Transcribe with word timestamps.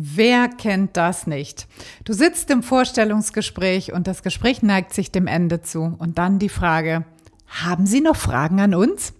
Wer 0.00 0.46
kennt 0.46 0.96
das 0.96 1.26
nicht? 1.26 1.66
Du 2.04 2.12
sitzt 2.12 2.50
im 2.50 2.62
Vorstellungsgespräch 2.62 3.92
und 3.92 4.06
das 4.06 4.22
Gespräch 4.22 4.62
neigt 4.62 4.94
sich 4.94 5.10
dem 5.10 5.26
Ende 5.26 5.60
zu. 5.60 5.96
Und 5.98 6.18
dann 6.18 6.38
die 6.38 6.48
Frage, 6.48 7.04
haben 7.48 7.84
Sie 7.84 8.00
noch 8.00 8.14
Fragen 8.14 8.60
an 8.60 8.76
uns? 8.76 9.12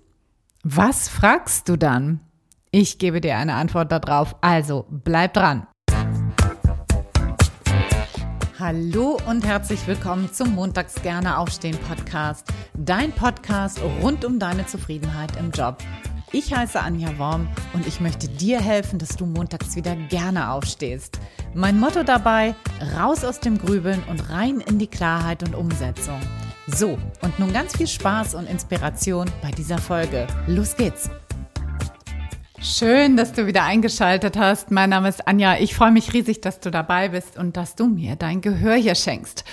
Was 0.63 1.09
fragst 1.09 1.69
du 1.69 1.77
dann? 1.77 2.21
Ich 2.71 2.99
gebe 2.99 3.21
dir 3.21 3.39
eine 3.39 3.55
Antwort 3.55 3.91
darauf, 3.91 4.37
also 4.41 4.87
bleib 4.89 5.35
dran. 5.35 5.67
Hallo 8.61 9.19
und 9.27 9.45
herzlich 9.45 9.85
willkommen 9.89 10.33
zum 10.33 10.55
Montags 10.55 11.03
gerne 11.03 11.39
aufstehen 11.39 11.77
Podcast, 11.89 12.47
dein 12.75 13.11
Podcast 13.11 13.81
rund 14.01 14.25
um 14.25 14.39
deine 14.39 14.65
Zufriedenheit 14.65 15.37
im 15.41 15.51
Job. 15.51 15.79
Ich 16.31 16.55
heiße 16.55 16.79
Anja 16.79 17.17
Worm 17.19 17.49
und 17.73 17.87
ich 17.87 18.01
möchte 18.01 18.29
dir 18.29 18.61
helfen, 18.61 18.99
dass 18.99 19.17
du 19.17 19.25
montags 19.25 19.77
wieder 19.77 19.97
gerne 19.97 20.51
aufstehst. 20.51 21.19
Mein 21.55 21.81
Motto 21.81 22.03
dabei, 22.03 22.55
raus 22.99 23.25
aus 23.25 23.41
dem 23.41 23.57
Grübeln 23.57 24.03
und 24.11 24.29
rein 24.29 24.61
in 24.61 24.79
die 24.79 24.89
Klarheit 24.89 25.43
und 25.43 25.55
Umsetzung. 25.55 26.21
So, 26.67 26.99
und 27.23 27.39
nun 27.39 27.51
ganz 27.55 27.75
viel 27.79 27.87
Spaß 27.87 28.35
und 28.35 28.47
Inspiration 28.47 29.31
bei 29.41 29.51
dieser 29.53 29.79
Folge. 29.79 30.27
Los 30.47 30.77
geht's! 30.77 31.09
Schön, 32.61 33.17
dass 33.17 33.33
du 33.33 33.47
wieder 33.47 33.63
eingeschaltet 33.63 34.37
hast. 34.37 34.71
Mein 34.71 34.91
Name 34.91 35.09
ist 35.09 35.27
Anja. 35.27 35.57
Ich 35.59 35.75
freue 35.75 35.93
mich 35.93 36.13
riesig, 36.13 36.43
dass 36.43 36.61
du 36.61 36.71
dabei 36.71 37.09
bist 37.09 37.39
und 37.39 37.57
dass 37.57 37.75
du 37.75 37.87
mir 37.87 38.17
dein 38.17 38.43
Gehör 38.43 38.75
hier 38.75 38.97
schenkst. 38.97 39.45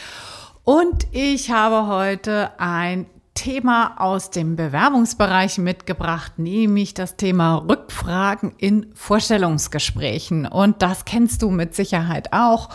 Und 0.65 1.07
ich 1.11 1.51
habe 1.51 1.87
heute 1.87 2.51
ein 2.59 3.05
Thema 3.35 4.01
aus 4.01 4.31
dem 4.31 4.55
Bewerbungsbereich 4.55 5.59
mitgebracht, 5.59 6.39
nämlich 6.39 6.95
das 6.95 7.17
Thema 7.17 7.57
Rückfragen 7.57 8.53
in 8.57 8.87
Vorstellungsgesprächen. 8.95 10.47
Und 10.47 10.81
das 10.81 11.05
kennst 11.05 11.43
du 11.43 11.51
mit 11.51 11.75
Sicherheit 11.75 12.33
auch. 12.33 12.69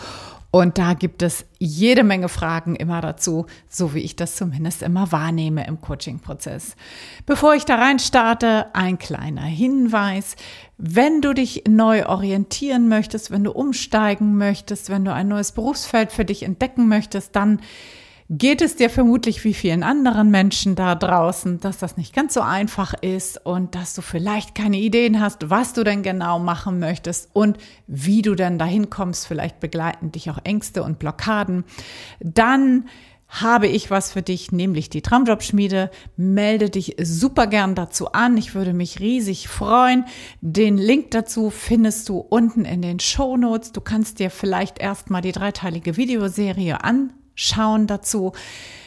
Und 0.53 0.77
da 0.77 0.93
gibt 0.93 1.23
es 1.23 1.45
jede 1.59 2.03
Menge 2.03 2.27
Fragen 2.27 2.75
immer 2.75 2.99
dazu, 2.99 3.45
so 3.69 3.93
wie 3.93 4.01
ich 4.01 4.17
das 4.17 4.35
zumindest 4.35 4.83
immer 4.83 5.11
wahrnehme 5.13 5.65
im 5.65 5.79
Coaching-Prozess. 5.79 6.75
Bevor 7.25 7.55
ich 7.55 7.63
da 7.63 7.75
rein 7.75 7.99
starte, 7.99 8.67
ein 8.73 8.99
kleiner 8.99 9.43
Hinweis. 9.43 10.35
Wenn 10.77 11.21
du 11.21 11.33
dich 11.33 11.63
neu 11.69 12.05
orientieren 12.05 12.89
möchtest, 12.89 13.31
wenn 13.31 13.45
du 13.45 13.51
umsteigen 13.51 14.35
möchtest, 14.37 14.89
wenn 14.89 15.05
du 15.05 15.13
ein 15.13 15.29
neues 15.29 15.53
Berufsfeld 15.53 16.11
für 16.11 16.25
dich 16.25 16.43
entdecken 16.43 16.89
möchtest, 16.89 17.35
dann 17.37 17.61
geht 18.33 18.61
es 18.61 18.77
dir 18.77 18.89
vermutlich 18.89 19.43
wie 19.43 19.53
vielen 19.53 19.83
anderen 19.83 20.31
Menschen 20.31 20.75
da 20.75 20.95
draußen, 20.95 21.59
dass 21.59 21.79
das 21.79 21.97
nicht 21.97 22.15
ganz 22.15 22.33
so 22.33 22.39
einfach 22.39 22.93
ist 22.93 23.45
und 23.45 23.75
dass 23.75 23.93
du 23.93 24.01
vielleicht 24.01 24.55
keine 24.55 24.77
Ideen 24.77 25.19
hast, 25.19 25.49
was 25.49 25.73
du 25.73 25.83
denn 25.83 26.01
genau 26.01 26.39
machen 26.39 26.79
möchtest 26.79 27.29
und 27.33 27.57
wie 27.87 28.21
du 28.21 28.35
denn 28.35 28.57
dahin 28.57 28.89
kommst. 28.89 29.27
Vielleicht 29.27 29.59
begleiten 29.59 30.13
dich 30.13 30.31
auch 30.31 30.39
Ängste 30.45 30.81
und 30.81 30.97
Blockaden. 30.97 31.65
Dann 32.21 32.87
habe 33.27 33.67
ich 33.67 33.91
was 33.91 34.13
für 34.13 34.21
dich, 34.21 34.53
nämlich 34.53 34.89
die 34.89 35.01
Traumjobschmiede. 35.01 35.91
Melde 36.15 36.69
dich 36.69 36.95
super 37.01 37.47
gern 37.47 37.75
dazu 37.75 38.13
an. 38.13 38.37
Ich 38.37 38.55
würde 38.55 38.73
mich 38.73 39.01
riesig 39.01 39.49
freuen. 39.49 40.05
Den 40.39 40.77
Link 40.77 41.11
dazu 41.11 41.49
findest 41.49 42.07
du 42.07 42.19
unten 42.19 42.63
in 42.63 42.81
den 42.81 43.01
Show 43.01 43.35
Notes. 43.35 43.73
Du 43.73 43.81
kannst 43.81 44.19
dir 44.19 44.29
vielleicht 44.29 44.79
erstmal 44.79 45.21
die 45.21 45.33
dreiteilige 45.33 45.97
Videoserie 45.97 46.81
anschauen 46.81 47.20
schauen 47.41 47.87
dazu, 47.87 48.33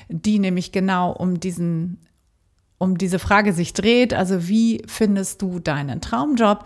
die 0.08 0.38
nämlich 0.38 0.72
genau 0.72 1.12
um 1.12 1.41
diesen 1.41 1.98
um 2.78 2.98
diese 2.98 3.19
Frage 3.19 3.52
sich 3.52 3.72
dreht, 3.72 4.12
also 4.12 4.48
wie 4.48 4.83
findest 4.86 5.41
du 5.41 5.58
deinen 5.58 6.00
Traumjob 6.00 6.64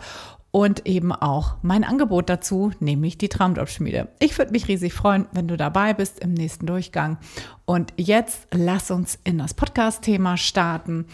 und 0.51 0.87
eben 0.87 1.11
auch 1.11 1.57
mein 1.61 1.83
Angebot 1.83 2.29
dazu, 2.29 2.71
nämlich 2.79 3.17
die 3.17 3.29
Traumjobschmiede. 3.29 4.07
Ich 4.19 4.37
würde 4.37 4.51
mich 4.51 4.67
riesig 4.67 4.93
freuen, 4.93 5.27
wenn 5.31 5.47
du 5.47 5.57
dabei 5.57 5.93
bist 5.93 6.19
im 6.19 6.33
nächsten 6.33 6.65
Durchgang. 6.65 7.17
Und 7.65 7.93
jetzt 7.97 8.47
lass 8.51 8.89
uns 8.89 9.19
in 9.23 9.37
das 9.37 9.53
Podcast-Thema 9.53 10.37
starten. 10.37 11.05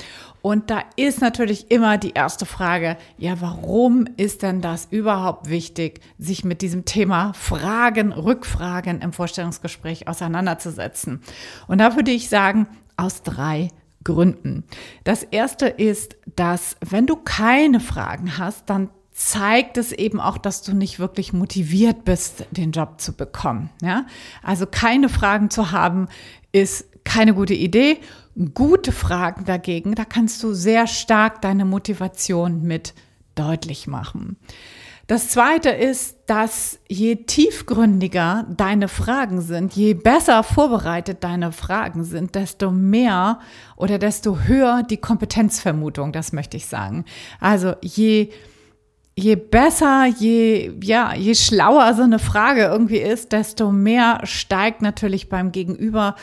Und 0.42 0.70
da 0.70 0.84
ist 0.96 1.20
natürlich 1.20 1.70
immer 1.70 1.98
die 1.98 2.12
erste 2.12 2.46
Frage, 2.46 2.96
ja, 3.18 3.42
warum 3.42 4.08
ist 4.16 4.42
denn 4.42 4.62
das 4.62 4.88
überhaupt 4.90 5.50
wichtig, 5.50 6.00
sich 6.18 6.46
mit 6.46 6.62
diesem 6.62 6.86
Thema 6.86 7.34
Fragen, 7.34 8.14
Rückfragen 8.14 9.02
im 9.02 9.12
Vorstellungsgespräch 9.12 10.08
auseinanderzusetzen? 10.08 11.22
Und 11.68 11.80
da 11.80 11.96
würde 11.98 12.12
ich 12.12 12.30
sagen, 12.30 12.68
aus 12.96 13.22
drei 13.22 13.70
Gründen. 14.06 14.64
Das 15.04 15.24
erste 15.24 15.68
ist, 15.68 16.16
dass 16.38 16.78
wenn 16.80 17.08
du 17.08 17.18
keine 17.18 17.82
Fragen 17.82 18.38
hast, 18.38 18.70
dann 18.70 18.90
zeigt 19.16 19.78
es 19.78 19.94
eben 19.94 20.20
auch, 20.20 20.38
dass 20.38 20.62
du 20.62 20.76
nicht 20.76 21.00
wirklich 21.00 21.32
motiviert 21.32 22.04
bist, 22.04 22.46
den 22.52 22.72
Job 22.72 23.00
zu 23.00 23.14
bekommen. 23.14 23.70
Ja? 23.82 24.06
Also 24.44 24.66
keine 24.66 25.08
Fragen 25.08 25.50
zu 25.50 25.72
haben, 25.72 26.10
ist 26.52 26.86
keine 27.06 27.34
gute 27.34 27.54
Idee. 27.54 27.98
Gute 28.54 28.92
Fragen 28.92 29.46
dagegen, 29.46 29.96
da 29.96 30.04
kannst 30.04 30.44
du 30.44 30.54
sehr 30.54 30.86
stark 30.88 31.42
deine 31.42 31.64
Motivation 31.64 32.64
mit 32.64 32.94
deutlich 33.36 33.88
machen. 33.88 34.36
Das 35.08 35.30
zweite 35.30 35.70
ist, 35.70 36.18
dass 36.26 36.80
je 36.90 37.16
tiefgründiger 37.16 38.46
deine 38.50 38.90
Fragen 38.90 39.40
sind, 39.40 39.74
je 39.74 39.94
besser 39.94 40.44
vorbereitet 40.44 41.24
deine 41.24 41.54
Fragen 41.54 42.04
sind, 42.04 42.36
desto 42.36 42.70
mehr 42.72 43.40
oder 43.78 43.98
desto 43.98 44.40
höher 44.40 44.84
die 44.84 44.98
Kompetenzvermutung, 44.98 46.12
das 46.12 46.34
möchte 46.34 46.58
ich 46.58 46.66
sagen. 46.66 47.06
Also 47.40 47.76
je 47.82 48.32
je 49.16 49.38
besser, 49.38 50.08
je, 50.20 50.78
ja, 50.82 51.14
je 51.14 51.36
schlauer 51.36 51.94
so 51.96 52.04
eine 52.04 52.20
Frage 52.20 52.64
irgendwie 52.64 52.98
ist, 52.98 53.32
desto 53.32 53.72
mehr 53.72 54.20
steigt 54.24 54.82
natürlich 54.82 55.30
beim 55.30 55.52
Gegenüber 55.52 56.16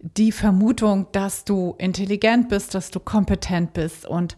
die 0.00 0.32
Vermutung, 0.32 1.06
dass 1.12 1.44
du 1.44 1.74
intelligent 1.78 2.48
bist, 2.48 2.74
dass 2.74 2.90
du 2.90 2.98
kompetent 3.00 3.72
bist 3.72 4.06
und 4.06 4.36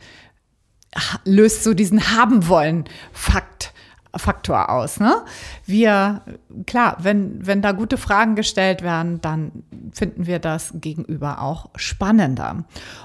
löst 1.25 1.65
so 1.65 1.73
diesen 1.73 2.15
haben 2.15 2.49
wollen 2.49 2.85
Fakt 3.13 3.73
Faktor 4.15 4.69
aus. 4.69 5.01
Ne? 5.01 5.25
Wir, 5.65 6.21
klar, 6.67 6.97
wenn, 7.01 7.47
wenn 7.47 7.63
da 7.63 7.73
gute 7.73 7.97
Fragen 7.97 8.35
gestellt 8.35 8.83
werden, 8.83 9.21
dann 9.21 9.65
finden 9.93 10.27
wir 10.27 10.39
das 10.39 10.73
gegenüber 10.75 11.43
auch 11.43 11.71
spannender. 11.77 12.65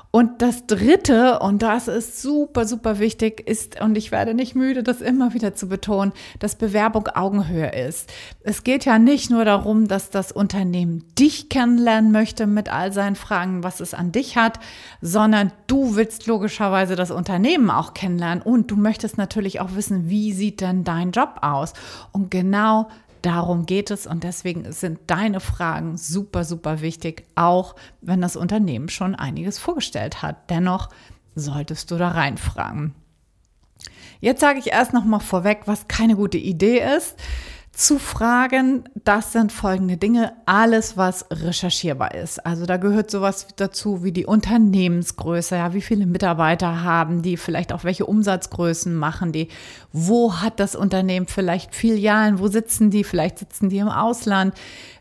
Und 0.10 0.42
das 0.42 0.66
Dritte, 0.66 1.40
und 1.40 1.62
das 1.62 1.88
ist 1.88 2.22
super, 2.22 2.66
super 2.66 2.98
wichtig, 2.98 3.48
ist, 3.48 3.80
und 3.80 3.98
ich 3.98 4.12
werde 4.12 4.34
nicht 4.34 4.56
müde, 4.56 4.82
das 4.82 5.02
immer 5.02 5.34
wieder 5.34 5.54
zu 5.54 5.68
betonen, 5.68 6.14
dass 6.40 6.56
Bewerbung 6.56 7.08
Augenhöhe 7.08 7.72
ist. 7.72 8.12
Es 8.42 8.64
geht 8.64 8.86
ja 8.86 9.00
nicht 9.00 9.30
nur 9.30 9.46
darum, 9.46 9.88
dass 9.88 10.10
das 10.10 10.32
Unternehmen 10.32 11.04
dich 11.20 11.50
kennenlernen 11.50 12.12
möchte 12.12 12.48
mit 12.48 12.72
all 12.72 12.94
seinen 12.94 13.16
Fragen, 13.16 13.64
was 13.64 13.80
es 13.80 13.94
an 13.94 14.12
dich 14.12 14.38
hat, 14.38 14.60
sondern 15.02 15.52
du 15.68 15.96
willst 15.96 16.26
logischerweise 16.26 16.96
das 16.96 17.12
Unternehmen 17.12 17.70
auch 17.70 17.94
kennenlernen 17.94 18.42
und 18.42 18.72
du 18.72 18.76
möchtest 18.76 19.18
natürlich 19.18 19.60
auch 19.60 19.76
wissen, 19.76 20.10
wie 20.10 20.32
sieht 20.34 20.62
denn 20.62 20.84
dein 20.84 21.12
Job 21.12 21.40
aus? 21.42 21.74
Und 22.12 22.32
genau 22.32 22.88
Darum 23.28 23.66
geht 23.66 23.92
es 23.92 24.08
und 24.08 24.24
deswegen 24.24 24.72
sind 24.72 25.00
deine 25.08 25.42
Fragen 25.42 25.98
super, 25.98 26.46
super 26.46 26.80
wichtig, 26.80 27.26
auch 27.36 27.76
wenn 28.00 28.22
das 28.22 28.38
Unternehmen 28.38 28.88
schon 28.88 29.16
einiges 29.16 29.60
vorgestellt 29.60 30.22
hat. 30.22 30.50
Dennoch 30.50 30.88
solltest 31.36 31.92
du 31.92 31.98
da 31.98 32.08
reinfragen. 32.08 32.96
Jetzt 34.22 34.40
sage 34.40 34.60
ich 34.60 34.68
erst 34.68 34.94
noch 34.94 35.04
mal 35.04 35.20
vorweg, 35.20 35.64
was 35.66 35.90
keine 35.90 36.16
gute 36.16 36.38
Idee 36.38 36.80
ist 36.80 37.18
zu 37.78 38.00
fragen, 38.00 38.86
das 39.04 39.34
sind 39.34 39.52
folgende 39.52 39.98
Dinge. 39.98 40.34
Alles, 40.48 40.98
was 40.98 41.28
recherchierbar 41.30 42.16
ist. 42.16 42.44
Also 42.44 42.66
da 42.66 42.78
gehört 42.78 43.12
sowas 43.12 43.46
dazu 43.56 44.04
wie 44.04 44.12
die 44.12 44.26
Unternehmensgröße, 44.26 45.58
ja, 45.58 45.76
wie 45.76 45.82
viele 45.82 46.08
Mitarbeiter 46.08 46.82
haben 46.84 47.22
die, 47.22 47.38
vielleicht 47.38 47.72
auch 47.72 47.84
welche 47.84 48.08
Umsatzgrößen 48.08 48.96
machen 48.96 49.32
die, 49.32 49.50
wo 49.94 50.42
hat 50.42 50.60
das 50.60 50.76
Unternehmen 50.76 51.28
vielleicht 51.28 51.76
Filialen, 51.76 52.40
wo 52.40 52.48
sitzen 52.48 52.90
die, 52.90 53.04
vielleicht 53.04 53.38
sitzen 53.38 53.70
die 53.70 53.78
im 53.78 53.90
Ausland, 53.90 54.56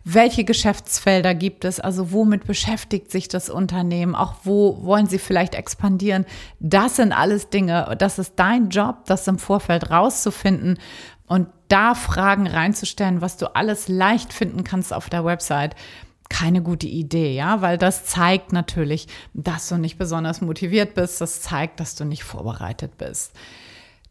welche 0.05 0.44
Geschäftsfelder 0.44 1.34
gibt 1.34 1.64
es, 1.64 1.81
also 1.81 2.12
womit 2.12 2.46
beschäftigt 2.46 3.11
sich 3.11 3.26
das 3.26 3.49
Unternehmen, 3.49 4.14
auch 4.14 4.34
wo 4.44 4.84
wollen 4.84 5.06
sie 5.06 5.19
vielleicht 5.19 5.55
expandieren. 5.55 6.26
Das 6.61 6.96
sind 6.96 7.12
alles 7.12 7.49
Dinge, 7.49 7.96
das 7.99 8.19
ist 8.19 8.34
dein 8.37 8.69
Job, 8.69 9.06
das 9.06 9.26
im 9.26 9.38
Vorfeld 9.38 9.90
rauszufinden, 9.90 10.79
und 11.26 11.49
da 11.69 11.94
Fragen 11.94 12.46
reinzustellen, 12.46 13.20
was 13.20 13.37
du 13.37 13.55
alles 13.55 13.88
leicht 13.88 14.32
finden 14.32 14.64
kannst 14.64 14.93
auf 14.93 15.08
der 15.08 15.25
Website, 15.25 15.75
keine 16.28 16.62
gute 16.62 16.87
Idee, 16.87 17.34
ja, 17.34 17.62
weil 17.62 17.78
das 17.78 18.05
zeigt 18.05 18.52
natürlich, 18.52 19.06
dass 19.34 19.69
du 19.69 19.76
nicht 19.76 19.99
besonders 19.99 20.40
motiviert 20.40 20.94
bist. 20.94 21.20
Das 21.20 21.40
zeigt, 21.40 21.81
dass 21.81 21.94
du 21.94 22.05
nicht 22.05 22.25
vorbereitet 22.25 22.99
bist. 22.99 23.32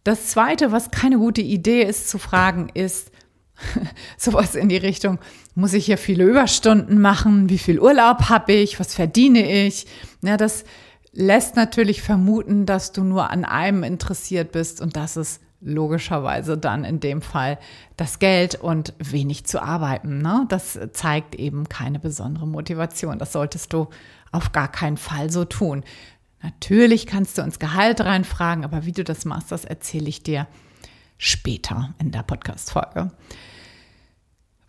Das 0.03 0.27
zweite, 0.27 0.71
was 0.71 0.91
keine 0.91 1.17
gute 1.17 1.41
Idee 1.41 1.83
ist 1.83 2.09
zu 2.09 2.17
fragen, 2.17 2.69
ist 2.73 3.11
sowas 4.17 4.55
in 4.55 4.69
die 4.69 4.77
Richtung, 4.77 5.19
muss 5.55 5.73
ich 5.73 5.85
hier 5.85 5.97
viele 5.97 6.25
Überstunden 6.25 7.01
machen? 7.01 7.49
Wie 7.49 7.57
viel 7.57 7.79
Urlaub 7.79 8.29
habe 8.29 8.53
ich? 8.53 8.79
Was 8.79 8.93
verdiene 8.93 9.65
ich? 9.65 9.87
Ja, 10.21 10.37
das 10.37 10.63
lässt 11.11 11.55
natürlich 11.55 12.01
vermuten, 12.01 12.65
dass 12.65 12.91
du 12.91 13.03
nur 13.03 13.29
an 13.29 13.45
einem 13.45 13.83
interessiert 13.83 14.51
bist 14.51 14.81
und 14.81 14.95
das 14.95 15.17
ist 15.17 15.41
logischerweise 15.61 16.57
dann 16.57 16.83
in 16.83 16.99
dem 16.99 17.21
Fall 17.21 17.57
das 17.97 18.19
Geld 18.19 18.55
und 18.55 18.93
wenig 18.99 19.45
zu 19.45 19.61
arbeiten. 19.61 20.19
Ne? 20.19 20.45
Das 20.49 20.77
zeigt 20.93 21.35
eben 21.35 21.69
keine 21.69 21.99
besondere 21.99 22.47
Motivation. 22.47 23.19
Das 23.19 23.31
solltest 23.31 23.73
du 23.73 23.87
auf 24.31 24.51
gar 24.51 24.71
keinen 24.71 24.97
Fall 24.97 25.29
so 25.31 25.45
tun. 25.45 25.83
Natürlich 26.43 27.07
kannst 27.07 27.37
du 27.37 27.41
ins 27.41 27.57
Gehalt 27.57 28.01
reinfragen, 28.01 28.63
aber 28.63 28.85
wie 28.85 28.91
du 28.91 29.03
das 29.03 29.25
machst, 29.25 29.51
das 29.51 29.65
erzähle 29.65 30.09
ich 30.09 30.21
dir 30.21 30.47
später 31.17 31.93
in 31.99 32.11
der 32.11 32.23
Podcast-Folge. 32.23 33.11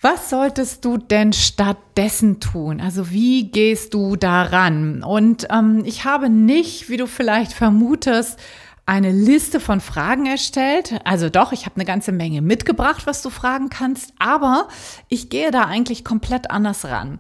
Was 0.01 0.31
solltest 0.31 0.85
du 0.85 0.99
denn 0.99 1.33
stattdessen 1.33 2.39
tun? 2.39 2.81
Also 2.81 3.11
wie 3.11 3.51
gehst 3.51 3.95
du 3.95 4.15
daran? 4.15 5.03
Und 5.03 5.49
ähm, 5.51 5.83
ich 5.85 6.05
habe 6.05 6.29
nicht, 6.29 6.89
wie 6.89 6.97
du 6.97 7.07
vielleicht 7.07 7.53
vermutest, 7.53 8.39
eine 8.87 9.11
Liste 9.11 9.59
von 9.59 9.81
Fragen 9.81 10.27
erstellt. 10.27 11.01
Also 11.05 11.29
doch, 11.29 11.53
ich 11.53 11.67
habe 11.67 11.77
eine 11.77 11.85
ganze 11.85 12.13
Menge 12.13 12.41
mitgebracht, 12.41 13.07
was 13.07 13.21
du 13.21 13.31
fragen 13.31 13.69
kannst, 13.69 14.15
aber 14.19 14.69
ich 15.09 15.29
gehe 15.29 15.51
da 15.51 15.65
eigentlich 15.65 16.05
komplett 16.05 16.51
anders 16.51 16.85
ran. 16.85 17.19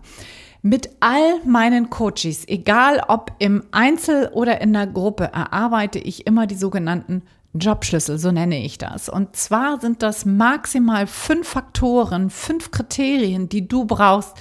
Mit 0.62 0.90
all 1.00 1.40
meinen 1.44 1.90
Coaches, 1.90 2.46
egal 2.48 3.02
ob 3.08 3.32
im 3.40 3.64
Einzel 3.72 4.30
oder 4.32 4.60
in 4.60 4.72
der 4.72 4.86
Gruppe, 4.86 5.24
erarbeite 5.24 5.98
ich 5.98 6.26
immer 6.26 6.46
die 6.46 6.56
sogenannten 6.56 7.22
Jobschlüssel, 7.54 8.18
so 8.18 8.32
nenne 8.32 8.62
ich 8.64 8.78
das. 8.78 9.08
Und 9.08 9.36
zwar 9.36 9.80
sind 9.80 10.02
das 10.02 10.24
maximal 10.24 11.06
fünf 11.06 11.48
Faktoren, 11.48 12.30
fünf 12.30 12.70
Kriterien, 12.70 13.48
die 13.48 13.66
du 13.66 13.84
brauchst, 13.84 14.36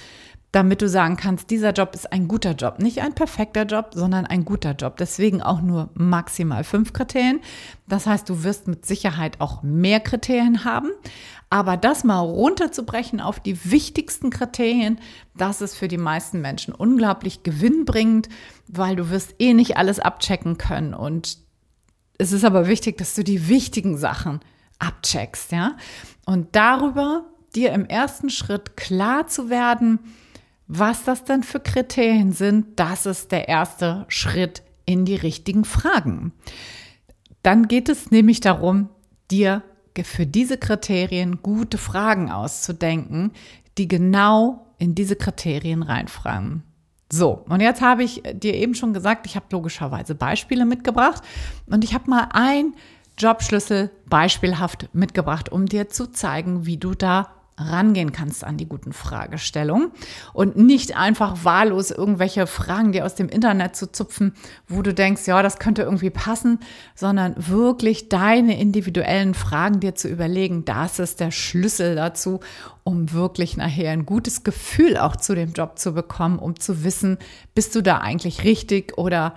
damit 0.56 0.82
du 0.82 0.88
sagen 0.88 1.18
kannst, 1.18 1.50
dieser 1.50 1.74
Job 1.74 1.94
ist 1.94 2.14
ein 2.14 2.30
guter 2.30 2.54
Job. 2.54 2.80
Nicht 2.80 3.02
ein 3.02 3.14
perfekter 3.14 3.64
Job, 3.64 3.90
sondern 3.94 4.26
ein 4.26 4.46
guter 4.46 4.72
Job. 4.72 4.96
Deswegen 4.96 5.42
auch 5.42 5.62
nur 5.62 5.90
maximal 5.96 6.64
fünf 6.64 6.94
Kriterien. 6.94 7.42
Das 7.90 8.08
heißt, 8.08 8.30
du 8.30 8.46
wirst 8.46 8.70
mit 8.70 8.86
Sicherheit 8.86 9.42
auch 9.42 9.64
mehr 9.64 10.00
Kriterien 10.00 10.64
haben. 10.64 10.92
Aber 11.50 11.76
das 11.76 12.06
mal 12.06 12.20
runterzubrechen 12.20 13.20
auf 13.20 13.42
die 13.42 13.70
wichtigsten 13.70 14.30
Kriterien, 14.30 15.00
das 15.36 15.60
ist 15.60 15.76
für 15.76 15.90
die 15.90 15.98
meisten 15.98 16.40
Menschen 16.40 16.74
unglaublich 16.74 17.44
gewinnbringend, 17.44 18.30
weil 18.70 18.96
du 18.96 19.10
wirst 19.10 19.36
eh 19.40 19.54
nicht 19.54 19.76
alles 19.76 20.00
abchecken 20.00 20.58
können. 20.58 20.94
Und 20.94 21.38
es 22.18 22.32
ist 22.32 22.46
aber 22.46 22.70
wichtig, 22.70 22.98
dass 22.98 23.14
du 23.14 23.26
die 23.26 23.50
wichtigen 23.50 23.98
Sachen 23.98 24.40
abcheckst, 24.80 25.52
ja. 25.52 25.76
Und 26.26 26.56
darüber 26.56 27.26
dir 27.56 27.74
im 27.74 27.86
ersten 27.86 28.30
Schritt 28.30 28.78
klar 28.78 29.28
zu 29.28 29.50
werden, 29.50 30.00
was 30.68 31.04
das 31.04 31.24
denn 31.24 31.44
für 31.44 31.60
Kriterien 31.60 32.32
sind, 32.32 32.80
das 32.80 33.06
ist 33.06 33.32
der 33.32 33.48
erste 33.48 34.06
Schritt 34.08 34.64
in 34.86 35.06
die 35.06 35.16
richtigen 35.16 35.66
Fragen. 35.66 36.34
Dann 37.44 37.68
geht 37.68 37.90
es 37.90 38.12
nämlich 38.12 38.40
darum, 38.40 38.90
dir 39.30 39.64
für 40.04 40.26
diese 40.26 40.58
Kriterien 40.58 41.42
gute 41.42 41.78
Fragen 41.78 42.32
auszudenken, 42.32 43.32
die 43.78 43.88
genau 43.88 44.74
in 44.78 44.96
diese 44.96 45.16
Kriterien 45.16 45.84
reinfragen. 45.84 46.64
So, 47.12 47.46
und 47.48 47.62
jetzt 47.62 47.82
habe 47.82 48.04
ich 48.04 48.24
dir 48.34 48.56
eben 48.56 48.74
schon 48.74 48.94
gesagt, 48.94 49.26
ich 49.26 49.36
habe 49.36 49.46
logischerweise 49.52 50.16
Beispiele 50.16 50.66
mitgebracht 50.66 51.24
und 51.68 51.84
ich 51.84 51.94
habe 51.94 52.10
mal 52.10 52.30
ein 52.34 52.74
Jobschlüssel 53.18 53.92
beispielhaft 54.10 54.90
mitgebracht, 54.94 55.50
um 55.50 55.68
dir 55.68 55.88
zu 55.88 56.08
zeigen, 56.08 56.66
wie 56.66 56.78
du 56.78 56.96
da 56.96 57.35
rangehen 57.58 58.12
kannst 58.12 58.44
an 58.44 58.58
die 58.58 58.68
guten 58.68 58.92
Fragestellungen 58.92 59.92
und 60.34 60.58
nicht 60.58 60.98
einfach 60.98 61.46
wahllos 61.46 61.90
irgendwelche 61.90 62.48
Fragen 62.48 62.92
dir 62.92 63.06
aus 63.06 63.16
dem 63.16 63.30
Internet 63.30 63.76
zu 63.76 63.92
zupfen, 63.92 64.34
wo 64.68 64.82
du 64.82 64.94
denkst, 64.94 65.26
ja, 65.26 65.42
das 65.42 65.58
könnte 65.58 65.84
irgendwie 65.84 66.10
passen, 66.10 66.60
sondern 66.96 67.36
wirklich 67.38 68.10
deine 68.10 68.60
individuellen 68.60 69.34
Fragen 69.34 69.80
dir 69.80 69.96
zu 69.96 70.10
überlegen, 70.10 70.66
das 70.66 71.00
ist 71.00 71.22
der 71.22 71.32
Schlüssel 71.32 71.96
dazu, 71.96 72.42
um 72.84 73.14
wirklich 73.14 73.56
nachher 73.56 73.92
ein 73.92 74.06
gutes 74.06 74.44
Gefühl 74.44 74.98
auch 74.98 75.16
zu 75.16 75.34
dem 75.34 75.54
Job 75.54 75.80
zu 75.80 75.94
bekommen, 75.94 76.40
um 76.40 76.60
zu 76.60 76.84
wissen, 76.84 77.18
bist 77.54 77.74
du 77.76 77.82
da 77.82 78.00
eigentlich 78.00 78.44
richtig 78.44 78.98
oder 78.98 79.34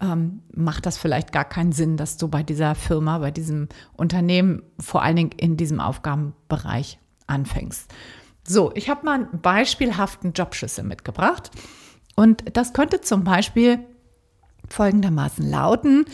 ähm, 0.00 0.40
macht 0.54 0.86
das 0.86 0.96
vielleicht 0.96 1.32
gar 1.32 1.44
keinen 1.44 1.72
Sinn, 1.72 1.96
dass 1.96 2.16
du 2.16 2.28
bei 2.28 2.42
dieser 2.42 2.74
Firma, 2.74 3.18
bei 3.18 3.30
diesem 3.30 3.68
Unternehmen, 3.94 4.62
vor 4.78 5.02
allen 5.02 5.16
Dingen 5.16 5.32
in 5.36 5.56
diesem 5.56 5.80
Aufgabenbereich 5.80 6.98
anfängst. 7.28 7.92
So, 8.46 8.72
ich 8.74 8.88
habe 8.88 9.04
mal 9.04 9.14
einen 9.14 9.40
beispielhaften 9.40 10.32
Jobschlüssel 10.32 10.84
mitgebracht. 10.84 11.50
Und 12.16 12.56
das 12.56 12.72
könnte 12.72 13.00
zum 13.00 13.24
Beispiel 13.24 13.78
folgendermaßen 14.68 15.48
lauten. 15.48 16.04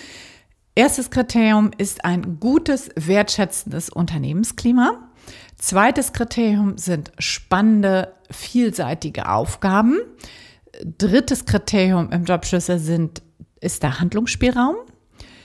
Erstes 0.75 1.11
Kriterium 1.11 1.71
ist 1.79 2.05
ein 2.05 2.41
gutes, 2.41 2.91
wertschätzendes 2.97 3.89
Unternehmensklima. 3.89 5.09
Zweites 5.57 6.13
Kriterium 6.13 6.77
sind 6.77 7.13
spannende, 7.19 8.13
vielseitige 8.31 9.29
Aufgaben. 9.29 10.01
Drittes 10.83 11.47
Kriterium 11.47 12.11
im 12.11 12.25
Jobschlüssel 12.25 12.81
sind, 12.81 13.23
ist 13.61 13.83
der 13.85 14.01
Handlungsspielraum. 14.01 14.75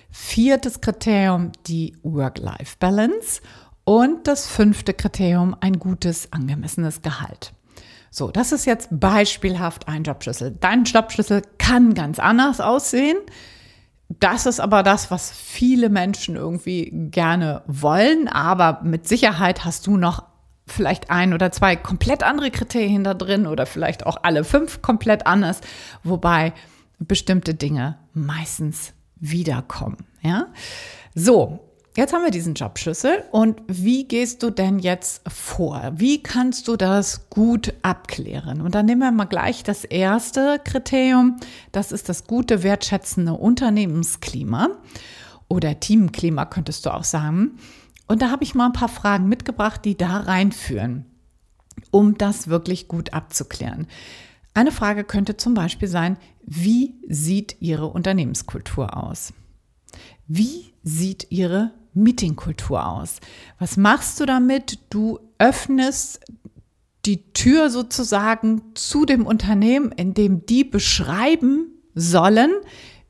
Viertes 0.09 0.81
Kriterium 0.81 1.51
die 1.67 1.95
Work-Life-Balance. 2.01 3.41
Und 3.89 4.27
das 4.27 4.45
fünfte 4.45 4.93
Kriterium, 4.93 5.55
ein 5.61 5.79
gutes, 5.79 6.31
angemessenes 6.31 7.01
Gehalt. 7.01 7.53
So, 8.11 8.29
das 8.29 8.51
ist 8.51 8.65
jetzt 8.67 8.89
beispielhaft 8.91 9.87
ein 9.87 10.03
Jobschlüssel. 10.03 10.55
Dein 10.59 10.83
Jobschlüssel 10.83 11.41
kann 11.57 11.95
ganz 11.95 12.19
anders 12.19 12.61
aussehen. 12.61 13.17
Das 14.07 14.45
ist 14.45 14.59
aber 14.59 14.83
das, 14.83 15.09
was 15.09 15.31
viele 15.31 15.89
Menschen 15.89 16.35
irgendwie 16.35 16.91
gerne 17.09 17.63
wollen. 17.65 18.27
Aber 18.27 18.81
mit 18.83 19.07
Sicherheit 19.07 19.65
hast 19.65 19.87
du 19.87 19.97
noch 19.97 20.21
vielleicht 20.67 21.09
ein 21.09 21.33
oder 21.33 21.51
zwei 21.51 21.75
komplett 21.75 22.21
andere 22.21 22.51
Kriterien 22.51 23.03
da 23.03 23.15
drin 23.15 23.47
oder 23.47 23.65
vielleicht 23.65 24.05
auch 24.05 24.17
alle 24.21 24.43
fünf 24.43 24.83
komplett 24.83 25.25
anders, 25.25 25.61
wobei 26.03 26.53
bestimmte 26.99 27.55
Dinge 27.55 27.97
meistens 28.13 28.93
wiederkommen. 29.15 29.97
Ja, 30.21 30.45
so. 31.15 31.65
Jetzt 31.99 32.13
haben 32.13 32.23
wir 32.23 32.31
diesen 32.31 32.53
Jobschlüssel 32.53 33.25
und 33.29 33.61
wie 33.67 34.07
gehst 34.07 34.41
du 34.41 34.51
denn 34.51 34.79
jetzt 34.79 35.21
vor? 35.29 35.91
Wie 35.95 36.23
kannst 36.23 36.69
du 36.69 36.77
das 36.77 37.29
gut 37.29 37.73
abklären? 37.81 38.61
Und 38.61 38.73
dann 38.73 38.85
nehmen 38.85 39.01
wir 39.01 39.11
mal 39.11 39.25
gleich 39.25 39.63
das 39.63 39.83
erste 39.83 40.61
Kriterium. 40.63 41.41
Das 41.73 41.91
ist 41.91 42.07
das 42.07 42.23
gute, 42.23 42.63
wertschätzende 42.63 43.33
Unternehmensklima 43.33 44.69
oder 45.49 45.77
Teamklima 45.81 46.45
könntest 46.45 46.85
du 46.85 46.93
auch 46.93 47.03
sagen. 47.03 47.57
Und 48.07 48.21
da 48.21 48.31
habe 48.31 48.45
ich 48.45 48.55
mal 48.55 48.67
ein 48.67 48.71
paar 48.71 48.87
Fragen 48.87 49.27
mitgebracht, 49.27 49.83
die 49.83 49.97
da 49.97 50.19
reinführen, 50.19 51.03
um 51.91 52.17
das 52.17 52.47
wirklich 52.47 52.87
gut 52.87 53.11
abzuklären. 53.11 53.87
Eine 54.53 54.71
Frage 54.71 55.03
könnte 55.03 55.35
zum 55.35 55.53
Beispiel 55.53 55.89
sein, 55.89 56.15
wie 56.45 56.95
sieht 57.09 57.57
Ihre 57.59 57.87
Unternehmenskultur 57.87 58.95
aus? 58.95 59.33
Wie 60.27 60.71
sieht 60.81 61.27
Ihre 61.29 61.73
Meetingkultur 61.93 62.85
aus? 62.85 63.19
Was 63.57 63.77
machst 63.77 64.19
du 64.19 64.25
damit? 64.25 64.79
Du 64.89 65.19
öffnest 65.37 66.19
die 67.05 67.31
Tür 67.33 67.69
sozusagen 67.69 68.61
zu 68.75 69.05
dem 69.05 69.25
Unternehmen, 69.25 69.91
in 69.91 70.13
dem 70.13 70.45
die 70.45 70.63
beschreiben 70.63 71.67
sollen, 71.95 72.51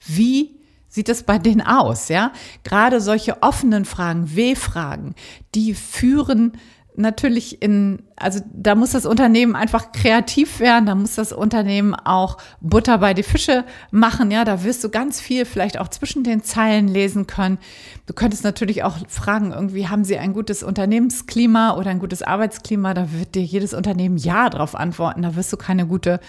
wie 0.05 0.59
sieht 0.87 1.09
es 1.09 1.23
bei 1.23 1.37
denen 1.37 1.61
aus, 1.61 2.09
ja? 2.09 2.31
Gerade 2.63 3.01
solche 3.01 3.43
offenen 3.43 3.85
Fragen, 3.85 4.35
W-Fragen, 4.35 5.15
die 5.53 5.73
führen 5.73 6.53
natürlich 6.99 7.61
in, 7.61 8.03
also 8.15 8.41
da 8.53 8.75
muss 8.75 8.91
das 8.91 9.05
Unternehmen 9.05 9.55
einfach 9.55 9.91
kreativ 9.91 10.59
werden, 10.59 10.85
da 10.85 10.95
muss 10.95 11.15
das 11.15 11.31
Unternehmen 11.31 11.95
auch 11.95 12.37
Butter 12.59 12.97
bei 12.97 13.13
die 13.13 13.23
Fische 13.23 13.63
machen, 13.89 14.31
ja, 14.31 14.43
da 14.43 14.63
wirst 14.63 14.83
du 14.83 14.89
ganz 14.89 15.21
viel 15.21 15.45
vielleicht 15.45 15.79
auch 15.79 15.87
zwischen 15.87 16.23
den 16.23 16.43
Zeilen 16.43 16.87
lesen 16.87 17.25
können. 17.25 17.57
Du 18.05 18.13
könntest 18.13 18.43
natürlich 18.43 18.83
auch 18.83 18.97
fragen, 19.07 19.51
irgendwie 19.51 19.87
haben 19.87 20.03
sie 20.03 20.17
ein 20.17 20.33
gutes 20.33 20.61
Unternehmensklima 20.61 21.77
oder 21.77 21.89
ein 21.89 21.99
gutes 21.99 22.21
Arbeitsklima, 22.21 22.93
da 22.93 23.11
wird 23.13 23.35
dir 23.35 23.43
jedes 23.43 23.73
Unternehmen 23.73 24.17
ja 24.17 24.49
drauf 24.49 24.75
antworten, 24.75 25.21
da 25.21 25.35
wirst 25.35 25.53
du 25.53 25.57
keine 25.57 25.87
gute 25.87 26.19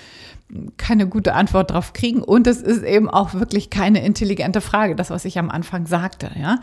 keine 0.77 1.07
gute 1.07 1.35
Antwort 1.35 1.71
drauf 1.71 1.93
kriegen 1.93 2.23
und 2.23 2.49
es 2.49 2.61
ist 2.61 2.83
eben 2.83 3.09
auch 3.09 3.35
wirklich 3.35 3.71
keine 3.71 4.05
intelligente 4.05 4.61
Frage, 4.61 4.97
das 4.97 5.11
was 5.11 5.25
ich 5.25 5.39
am 5.39 5.49
Anfang 5.49 5.87
sagte, 5.87 6.31
ja. 6.37 6.59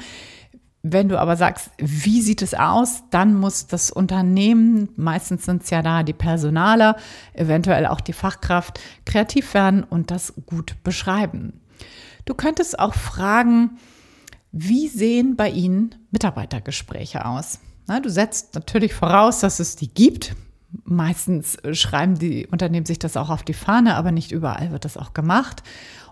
Wenn 0.83 1.09
du 1.09 1.19
aber 1.19 1.35
sagst, 1.35 1.71
wie 1.77 2.21
sieht 2.21 2.41
es 2.41 2.53
aus, 2.53 3.03
dann 3.09 3.33
muss 3.33 3.67
das 3.67 3.91
Unternehmen, 3.91 4.89
meistens 4.95 5.45
sind 5.45 5.63
es 5.63 5.69
ja 5.69 5.81
da 5.81 6.03
die 6.03 6.13
Personaler, 6.13 6.97
eventuell 7.33 7.87
auch 7.87 7.99
die 7.99 8.13
Fachkraft, 8.13 8.79
kreativ 9.05 9.53
werden 9.53 9.83
und 9.83 10.11
das 10.11 10.33
gut 10.45 10.75
beschreiben. 10.83 11.61
Du 12.25 12.35
könntest 12.35 12.79
auch 12.79 12.93
fragen, 12.93 13.77
wie 14.51 14.87
sehen 14.87 15.35
bei 15.35 15.49
Ihnen 15.49 15.95
Mitarbeitergespräche 16.11 17.25
aus? 17.25 17.59
Na, 17.87 17.99
du 17.99 18.09
setzt 18.09 18.55
natürlich 18.55 18.93
voraus, 18.93 19.39
dass 19.39 19.59
es 19.59 19.75
die 19.75 19.93
gibt. 19.93 20.35
Meistens 20.83 21.57
schreiben 21.71 22.19
die 22.19 22.47
Unternehmen 22.47 22.85
sich 22.85 22.99
das 22.99 23.17
auch 23.17 23.29
auf 23.29 23.43
die 23.43 23.53
Fahne, 23.53 23.95
aber 23.95 24.11
nicht 24.11 24.31
überall 24.31 24.71
wird 24.71 24.85
das 24.85 24.97
auch 24.97 25.13
gemacht. 25.13 25.63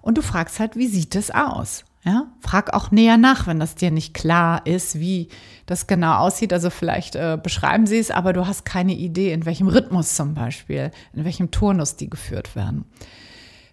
Und 0.02 0.18
du 0.18 0.22
fragst 0.22 0.60
halt, 0.60 0.76
wie 0.76 0.88
sieht 0.88 1.16
es 1.16 1.32
aus? 1.32 1.84
Ja, 2.06 2.28
frag 2.40 2.74
auch 2.76 2.92
näher 2.92 3.18
nach, 3.18 3.48
wenn 3.48 3.60
das 3.60 3.74
dir 3.74 3.90
nicht 3.90 4.14
klar 4.14 4.68
ist, 4.68 5.00
wie 5.00 5.30
das 5.66 5.88
genau 5.88 6.18
aussieht. 6.18 6.54
Also 6.54 6.70
vielleicht 6.70 7.16
äh, 7.16 7.40
beschreiben 7.42 7.88
sie 7.88 7.98
es, 7.98 8.12
aber 8.12 8.32
du 8.32 8.46
hast 8.46 8.64
keine 8.64 8.94
Idee, 8.94 9.34
in 9.34 9.46
welchem 9.48 9.68
Rhythmus 9.68 10.16
zum 10.16 10.36
Beispiel, 10.36 10.92
in 11.14 11.26
welchem 11.26 11.50
Turnus 11.50 11.96
die 11.96 12.10
geführt 12.10 12.56
werden. 12.56 12.86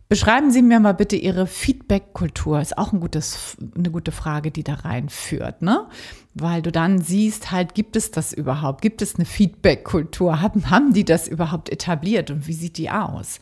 Beschreiben 0.09 0.51
Sie 0.51 0.61
mir 0.61 0.79
mal 0.79 0.93
bitte 0.93 1.17
Ihre 1.17 1.47
Feedback-Kultur. 1.47 2.61
Ist 2.61 2.77
auch 2.77 2.93
ein 2.93 3.01
gutes, 3.01 3.57
eine 3.75 3.91
gute 3.91 4.13
Frage, 4.13 4.51
die 4.51 4.63
da 4.63 4.75
reinführt, 4.75 5.63
ne? 5.63 5.87
Weil 6.35 6.61
du 6.61 6.71
dann 6.71 7.01
siehst, 7.01 7.51
halt, 7.51 7.75
gibt 7.75 7.97
es 7.97 8.11
das 8.11 8.35
überhaupt? 8.35 8.83
Gibt 8.83 9.01
es 9.01 9.15
eine 9.15 9.25
Feedback-Kultur? 9.25 10.43
Haben, 10.43 10.69
haben 10.69 10.93
die 10.93 11.07
das 11.07 11.29
überhaupt 11.29 11.71
etabliert 11.71 12.31
und 12.31 12.47
wie 12.47 12.53
sieht 12.53 12.77
die 12.77 12.91
aus? 12.91 13.41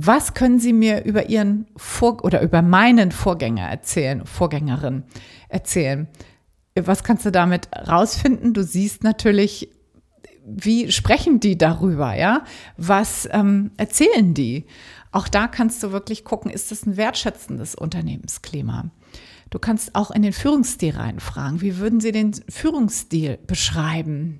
Was 0.00 0.32
können 0.32 0.60
Sie 0.60 0.72
mir 0.72 1.04
über 1.04 1.28
Ihren 1.28 1.66
Vor 1.76 2.24
oder 2.24 2.40
über 2.42 2.62
meinen 2.62 3.10
Vorgänger 3.10 3.68
erzählen, 3.68 4.24
Vorgängerin 4.24 5.02
erzählen? 5.48 6.06
Was 6.76 7.02
kannst 7.02 7.26
du 7.26 7.32
damit 7.32 7.68
rausfinden? 7.74 8.54
Du 8.54 8.62
siehst 8.62 9.02
natürlich, 9.02 9.70
wie 10.46 10.92
sprechen 10.92 11.40
die 11.40 11.58
darüber, 11.58 12.14
ja? 12.14 12.44
Was 12.76 13.28
ähm, 13.32 13.72
erzählen 13.76 14.34
die? 14.34 14.66
Auch 15.10 15.26
da 15.26 15.48
kannst 15.48 15.82
du 15.82 15.90
wirklich 15.90 16.22
gucken, 16.22 16.52
ist 16.52 16.70
das 16.70 16.86
ein 16.86 16.96
wertschätzendes 16.96 17.74
Unternehmensklima? 17.74 18.92
Du 19.50 19.58
kannst 19.58 19.96
auch 19.96 20.12
in 20.12 20.22
den 20.22 20.32
Führungsstil 20.32 20.94
reinfragen. 20.94 21.60
Wie 21.60 21.78
würden 21.78 21.98
Sie 21.98 22.12
den 22.12 22.34
Führungsstil 22.48 23.36
beschreiben? 23.48 24.38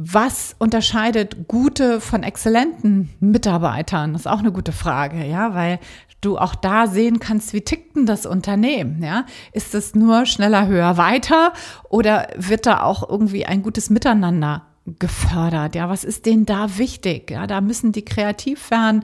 Was 0.00 0.54
unterscheidet 0.60 1.48
gute 1.48 2.00
von 2.00 2.22
exzellenten 2.22 3.10
Mitarbeitern? 3.18 4.12
Das 4.12 4.22
ist 4.22 4.26
auch 4.28 4.38
eine 4.38 4.52
gute 4.52 4.70
Frage, 4.70 5.24
ja, 5.26 5.54
weil 5.54 5.80
du 6.20 6.38
auch 6.38 6.54
da 6.54 6.86
sehen 6.86 7.18
kannst, 7.18 7.52
wie 7.52 7.62
tickt 7.62 7.96
denn 7.96 8.06
das 8.06 8.24
Unternehmen, 8.24 9.02
ja? 9.02 9.26
Ist 9.50 9.74
es 9.74 9.96
nur 9.96 10.24
schneller, 10.24 10.68
höher, 10.68 10.98
weiter 10.98 11.52
oder 11.88 12.28
wird 12.36 12.66
da 12.66 12.84
auch 12.84 13.08
irgendwie 13.08 13.44
ein 13.44 13.64
gutes 13.64 13.90
Miteinander 13.90 14.66
gefördert? 15.00 15.74
Ja, 15.74 15.88
was 15.88 16.04
ist 16.04 16.26
denen 16.26 16.46
da 16.46 16.78
wichtig? 16.78 17.32
Ja, 17.32 17.48
da 17.48 17.60
müssen 17.60 17.90
die 17.90 18.04
kreativ 18.04 18.70
werden 18.70 19.02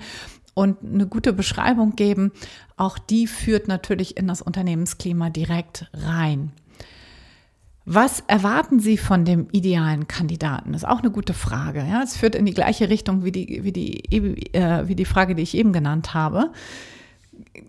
und 0.54 0.76
eine 0.84 1.08
gute 1.08 1.32
Beschreibung 1.32 1.96
geben, 1.96 2.30
auch 2.76 2.98
die 2.98 3.26
führt 3.26 3.66
natürlich 3.66 4.16
in 4.16 4.28
das 4.28 4.42
Unternehmensklima 4.42 5.28
direkt 5.28 5.90
rein. 5.92 6.52
Was 7.86 8.20
erwarten 8.26 8.80
Sie 8.80 8.96
von 8.96 9.26
dem 9.26 9.48
idealen 9.52 10.08
Kandidaten? 10.08 10.72
Das 10.72 10.82
ist 10.82 10.88
auch 10.88 11.00
eine 11.00 11.10
gute 11.10 11.34
Frage. 11.34 11.80
Ja, 11.80 12.02
es 12.02 12.16
führt 12.16 12.34
in 12.34 12.46
die 12.46 12.54
gleiche 12.54 12.88
Richtung 12.88 13.24
wie 13.24 13.32
die, 13.32 13.62
wie 13.62 13.72
die, 13.72 14.54
äh, 14.54 14.88
wie 14.88 14.94
die 14.94 15.04
Frage, 15.04 15.34
die 15.34 15.42
ich 15.42 15.54
eben 15.54 15.74
genannt 15.74 16.14
habe. 16.14 16.50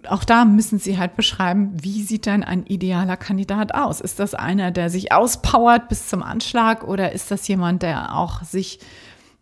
Auch 0.07 0.23
da 0.23 0.45
müssen 0.45 0.79
Sie 0.79 0.97
halt 0.97 1.17
beschreiben, 1.17 1.71
wie 1.81 2.01
sieht 2.03 2.27
denn 2.27 2.43
ein 2.43 2.65
idealer 2.65 3.17
Kandidat 3.17 3.73
aus? 3.73 3.99
Ist 3.99 4.19
das 4.19 4.35
einer, 4.35 4.71
der 4.71 4.89
sich 4.89 5.11
auspowert 5.11 5.89
bis 5.89 6.07
zum 6.07 6.23
Anschlag 6.23 6.87
oder 6.87 7.11
ist 7.11 7.29
das 7.31 7.45
jemand, 7.47 7.81
der 7.81 8.15
auch 8.15 8.43
sich 8.43 8.79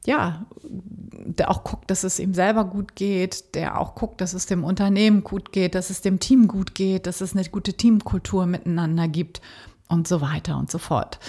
ja, 0.05 0.45
der 0.63 1.49
auch 1.49 1.63
guckt, 1.63 1.89
dass 1.89 2.03
es 2.03 2.19
ihm 2.19 2.33
selber 2.33 2.65
gut 2.65 2.95
geht, 2.95 3.55
der 3.55 3.79
auch 3.79 3.95
guckt, 3.95 4.19
dass 4.19 4.33
es 4.33 4.45
dem 4.45 4.65
Unternehmen 4.65 5.23
gut 5.23 5.53
geht, 5.53 5.75
dass 5.75 5.89
es 5.89 6.01
dem 6.01 6.19
Team 6.19 6.49
gut 6.49 6.75
geht, 6.75 7.07
dass 7.07 7.21
es 7.21 7.33
eine 7.33 7.45
gute 7.45 7.73
Teamkultur 7.73 8.45
miteinander 8.45 9.07
gibt 9.07 9.41
und 9.93 10.07
so 10.07 10.19
weiter 10.19 10.57
und 10.57 10.69
so 10.69 10.77
fort. 10.77 11.19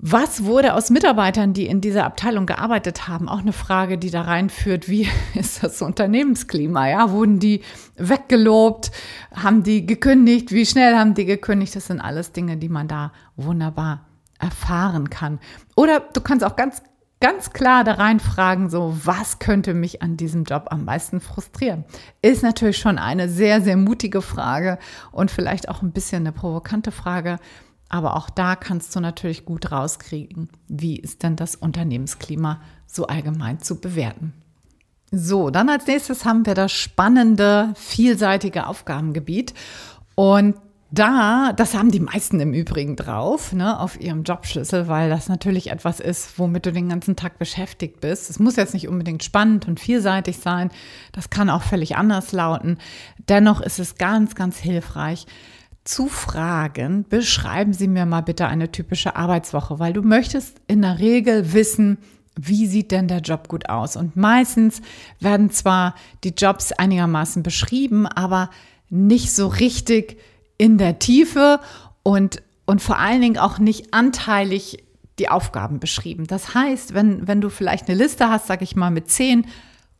Was 0.00 0.44
wurde 0.44 0.74
aus 0.74 0.90
Mitarbeitern, 0.90 1.54
die 1.54 1.66
in 1.66 1.80
dieser 1.80 2.04
Abteilung 2.04 2.46
gearbeitet 2.46 3.08
haben, 3.08 3.28
auch 3.28 3.40
eine 3.40 3.52
Frage, 3.52 3.98
die 3.98 4.10
da 4.10 4.22
reinführt, 4.22 4.88
wie 4.88 5.08
ist 5.34 5.64
das 5.64 5.82
Unternehmensklima? 5.82 6.88
Ja, 6.88 7.10
wurden 7.10 7.40
die 7.40 7.62
weggelobt? 7.96 8.92
Haben 9.34 9.64
die 9.64 9.86
gekündigt? 9.86 10.52
Wie 10.52 10.66
schnell 10.66 10.96
haben 10.96 11.14
die 11.14 11.24
gekündigt? 11.24 11.74
Das 11.74 11.86
sind 11.86 12.00
alles 12.00 12.30
Dinge, 12.30 12.56
die 12.56 12.68
man 12.68 12.86
da 12.86 13.12
wunderbar 13.36 14.06
erfahren 14.38 15.10
kann. 15.10 15.40
Oder 15.74 15.98
du 15.98 16.20
kannst 16.20 16.44
auch 16.44 16.54
ganz, 16.54 16.80
ganz 17.20 17.50
klar 17.50 17.84
da 17.84 17.94
reinfragen, 17.94 18.70
so, 18.70 18.96
was 19.04 19.38
könnte 19.38 19.74
mich 19.74 20.02
an 20.02 20.16
diesem 20.16 20.44
Job 20.44 20.66
am 20.70 20.84
meisten 20.84 21.20
frustrieren? 21.20 21.84
Ist 22.22 22.42
natürlich 22.42 22.78
schon 22.78 22.98
eine 22.98 23.28
sehr, 23.28 23.60
sehr 23.60 23.76
mutige 23.76 24.22
Frage 24.22 24.78
und 25.10 25.30
vielleicht 25.30 25.68
auch 25.68 25.82
ein 25.82 25.92
bisschen 25.92 26.22
eine 26.22 26.32
provokante 26.32 26.92
Frage. 26.92 27.38
Aber 27.88 28.16
auch 28.16 28.30
da 28.30 28.54
kannst 28.54 28.94
du 28.94 29.00
natürlich 29.00 29.44
gut 29.44 29.72
rauskriegen, 29.72 30.50
wie 30.68 30.96
ist 30.96 31.22
denn 31.22 31.36
das 31.36 31.54
Unternehmensklima 31.54 32.60
so 32.86 33.06
allgemein 33.06 33.60
zu 33.60 33.80
bewerten. 33.80 34.34
So, 35.10 35.48
dann 35.48 35.70
als 35.70 35.86
nächstes 35.86 36.26
haben 36.26 36.44
wir 36.44 36.54
das 36.54 36.70
spannende, 36.70 37.72
vielseitige 37.76 38.66
Aufgabengebiet. 38.66 39.54
Und 40.14 40.56
da, 40.90 41.52
das 41.54 41.74
haben 41.74 41.90
die 41.90 42.00
meisten 42.00 42.40
im 42.40 42.54
Übrigen 42.54 42.96
drauf, 42.96 43.52
ne, 43.52 43.78
auf 43.78 44.00
ihrem 44.00 44.22
Jobschlüssel, 44.22 44.88
weil 44.88 45.10
das 45.10 45.28
natürlich 45.28 45.70
etwas 45.70 46.00
ist, 46.00 46.38
womit 46.38 46.64
du 46.64 46.72
den 46.72 46.88
ganzen 46.88 47.14
Tag 47.14 47.38
beschäftigt 47.38 48.00
bist. 48.00 48.30
Es 48.30 48.38
muss 48.38 48.56
jetzt 48.56 48.72
nicht 48.72 48.88
unbedingt 48.88 49.22
spannend 49.22 49.68
und 49.68 49.80
vielseitig 49.80 50.38
sein. 50.38 50.70
Das 51.12 51.28
kann 51.28 51.50
auch 51.50 51.62
völlig 51.62 51.96
anders 51.96 52.32
lauten. 52.32 52.78
Dennoch 53.28 53.60
ist 53.60 53.78
es 53.78 53.96
ganz, 53.96 54.34
ganz 54.34 54.58
hilfreich, 54.58 55.26
zu 55.84 56.06
fragen, 56.06 57.06
beschreiben 57.08 57.72
Sie 57.72 57.88
mir 57.88 58.04
mal 58.04 58.20
bitte 58.20 58.46
eine 58.46 58.70
typische 58.70 59.16
Arbeitswoche, 59.16 59.78
weil 59.78 59.94
du 59.94 60.02
möchtest 60.02 60.60
in 60.66 60.82
der 60.82 60.98
Regel 60.98 61.54
wissen, 61.54 61.96
wie 62.38 62.66
sieht 62.66 62.92
denn 62.92 63.08
der 63.08 63.20
Job 63.20 63.48
gut 63.48 63.68
aus? 63.68 63.96
Und 63.96 64.14
meistens 64.14 64.82
werden 65.18 65.50
zwar 65.50 65.94
die 66.24 66.34
Jobs 66.36 66.72
einigermaßen 66.72 67.42
beschrieben, 67.42 68.06
aber 68.06 68.50
nicht 68.90 69.32
so 69.32 69.48
richtig 69.48 70.18
in 70.58 70.76
der 70.76 70.98
Tiefe 70.98 71.60
und, 72.02 72.42
und 72.66 72.82
vor 72.82 72.98
allen 72.98 73.20
Dingen 73.20 73.38
auch 73.38 73.58
nicht 73.58 73.94
anteilig 73.94 74.84
die 75.18 75.28
Aufgaben 75.28 75.80
beschrieben. 75.80 76.26
Das 76.26 76.54
heißt, 76.54 76.94
wenn, 76.94 77.26
wenn 77.26 77.40
du 77.40 77.48
vielleicht 77.48 77.88
eine 77.88 77.98
Liste 77.98 78.28
hast, 78.28 78.46
sag 78.46 78.62
ich 78.62 78.76
mal, 78.76 78.90
mit 78.90 79.10
zehn 79.10 79.46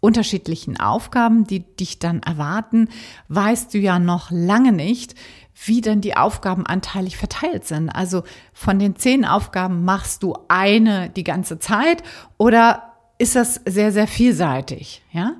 unterschiedlichen 0.00 0.78
Aufgaben, 0.78 1.44
die 1.44 1.60
dich 1.60 1.98
dann 1.98 2.22
erwarten, 2.22 2.88
weißt 3.28 3.74
du 3.74 3.78
ja 3.78 3.98
noch 3.98 4.30
lange 4.30 4.72
nicht, 4.72 5.14
wie 5.64 5.80
denn 5.80 6.00
die 6.00 6.16
Aufgaben 6.16 6.66
anteilig 6.66 7.16
verteilt 7.16 7.64
sind. 7.64 7.88
Also 7.88 8.22
von 8.52 8.78
den 8.78 8.94
zehn 8.94 9.24
Aufgaben 9.24 9.84
machst 9.84 10.22
du 10.22 10.36
eine 10.46 11.10
die 11.10 11.24
ganze 11.24 11.58
Zeit 11.58 12.04
oder 12.36 12.92
ist 13.18 13.34
das 13.34 13.60
sehr, 13.66 13.90
sehr 13.90 14.06
vielseitig? 14.06 15.02
Ja? 15.10 15.32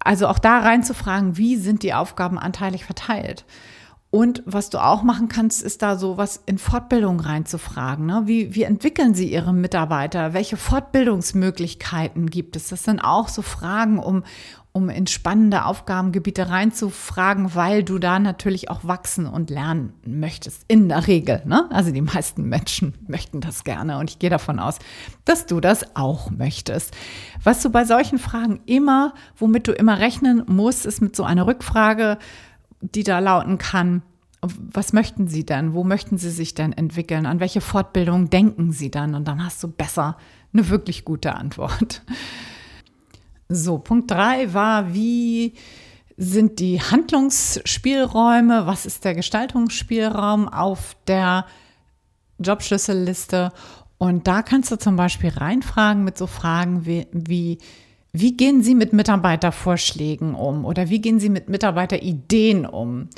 Also 0.00 0.26
auch 0.26 0.40
da 0.40 0.58
reinzufragen, 0.58 1.36
wie 1.36 1.56
sind 1.56 1.84
die 1.84 1.94
Aufgaben 1.94 2.38
anteilig 2.38 2.84
verteilt? 2.84 3.44
Und 4.10 4.42
was 4.46 4.70
du 4.70 4.78
auch 4.78 5.02
machen 5.02 5.28
kannst, 5.28 5.62
ist 5.62 5.82
da 5.82 5.96
so 5.96 6.16
was 6.16 6.42
in 6.46 6.56
Fortbildung 6.56 7.20
reinzufragen. 7.20 8.06
Ne? 8.06 8.22
Wie, 8.24 8.54
wie 8.54 8.62
entwickeln 8.62 9.12
sie 9.12 9.30
ihre 9.30 9.52
Mitarbeiter? 9.52 10.32
Welche 10.32 10.56
Fortbildungsmöglichkeiten 10.56 12.30
gibt 12.30 12.56
es? 12.56 12.68
Das 12.68 12.84
sind 12.84 13.00
auch 13.00 13.28
so 13.28 13.42
Fragen, 13.42 13.98
um, 13.98 14.24
um 14.72 14.88
in 14.88 15.06
spannende 15.06 15.66
Aufgabengebiete 15.66 16.48
reinzufragen, 16.48 17.54
weil 17.54 17.82
du 17.82 17.98
da 17.98 18.18
natürlich 18.18 18.70
auch 18.70 18.82
wachsen 18.82 19.26
und 19.26 19.50
lernen 19.50 19.92
möchtest. 20.06 20.64
In 20.68 20.88
der 20.88 21.06
Regel. 21.06 21.42
Ne? 21.44 21.66
Also 21.70 21.90
die 21.90 22.00
meisten 22.00 22.44
Menschen 22.44 22.94
möchten 23.08 23.42
das 23.42 23.62
gerne 23.62 23.98
und 23.98 24.08
ich 24.08 24.18
gehe 24.18 24.30
davon 24.30 24.58
aus, 24.58 24.78
dass 25.26 25.44
du 25.44 25.60
das 25.60 25.96
auch 25.96 26.30
möchtest. 26.30 26.96
Was 27.44 27.60
du 27.60 27.68
bei 27.68 27.84
solchen 27.84 28.18
Fragen 28.18 28.60
immer, 28.64 29.12
womit 29.36 29.68
du 29.68 29.72
immer 29.72 29.98
rechnen 29.98 30.44
musst, 30.46 30.86
ist 30.86 31.02
mit 31.02 31.14
so 31.14 31.24
einer 31.24 31.46
Rückfrage, 31.46 32.16
die 32.80 33.02
da 33.02 33.18
lauten 33.18 33.58
kann, 33.58 34.02
was 34.40 34.92
möchten 34.92 35.26
Sie 35.26 35.44
denn? 35.44 35.74
Wo 35.74 35.82
möchten 35.82 36.16
Sie 36.16 36.30
sich 36.30 36.54
denn 36.54 36.72
entwickeln? 36.72 37.26
An 37.26 37.40
welche 37.40 37.60
Fortbildung 37.60 38.30
denken 38.30 38.72
Sie 38.72 38.90
dann? 38.90 39.14
Und 39.14 39.26
dann 39.26 39.44
hast 39.44 39.62
du 39.62 39.68
besser 39.68 40.16
eine 40.52 40.68
wirklich 40.68 41.04
gute 41.04 41.34
Antwort. 41.34 42.02
So, 43.48 43.78
Punkt 43.78 44.10
drei 44.10 44.52
war, 44.54 44.94
wie 44.94 45.54
sind 46.16 46.60
die 46.60 46.80
Handlungsspielräume? 46.80 48.66
Was 48.66 48.86
ist 48.86 49.04
der 49.04 49.14
Gestaltungsspielraum 49.14 50.48
auf 50.48 50.96
der 51.06 51.46
Jobschlüsselliste? 52.38 53.52
Und 53.98 54.26
da 54.26 54.42
kannst 54.42 54.70
du 54.70 54.76
zum 54.76 54.96
Beispiel 54.96 55.30
reinfragen 55.30 56.04
mit 56.04 56.18
so 56.18 56.26
Fragen 56.26 56.86
wie, 56.86 57.06
wie 57.12 57.58
wie 58.12 58.36
gehen 58.36 58.62
Sie 58.62 58.74
mit 58.74 58.92
Mitarbeitervorschlägen 58.92 60.34
um 60.34 60.64
oder 60.64 60.88
wie 60.88 61.00
gehen 61.00 61.20
Sie 61.20 61.28
mit 61.28 61.48
Mitarbeiterideen 61.48 62.66
um? 62.66 63.08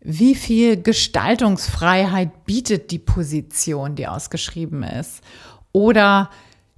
Wie 0.00 0.34
viel 0.34 0.80
Gestaltungsfreiheit 0.80 2.44
bietet 2.44 2.90
die 2.92 3.00
Position, 3.00 3.96
die 3.96 4.06
ausgeschrieben 4.06 4.82
ist? 4.84 5.20
Oder 5.72 6.30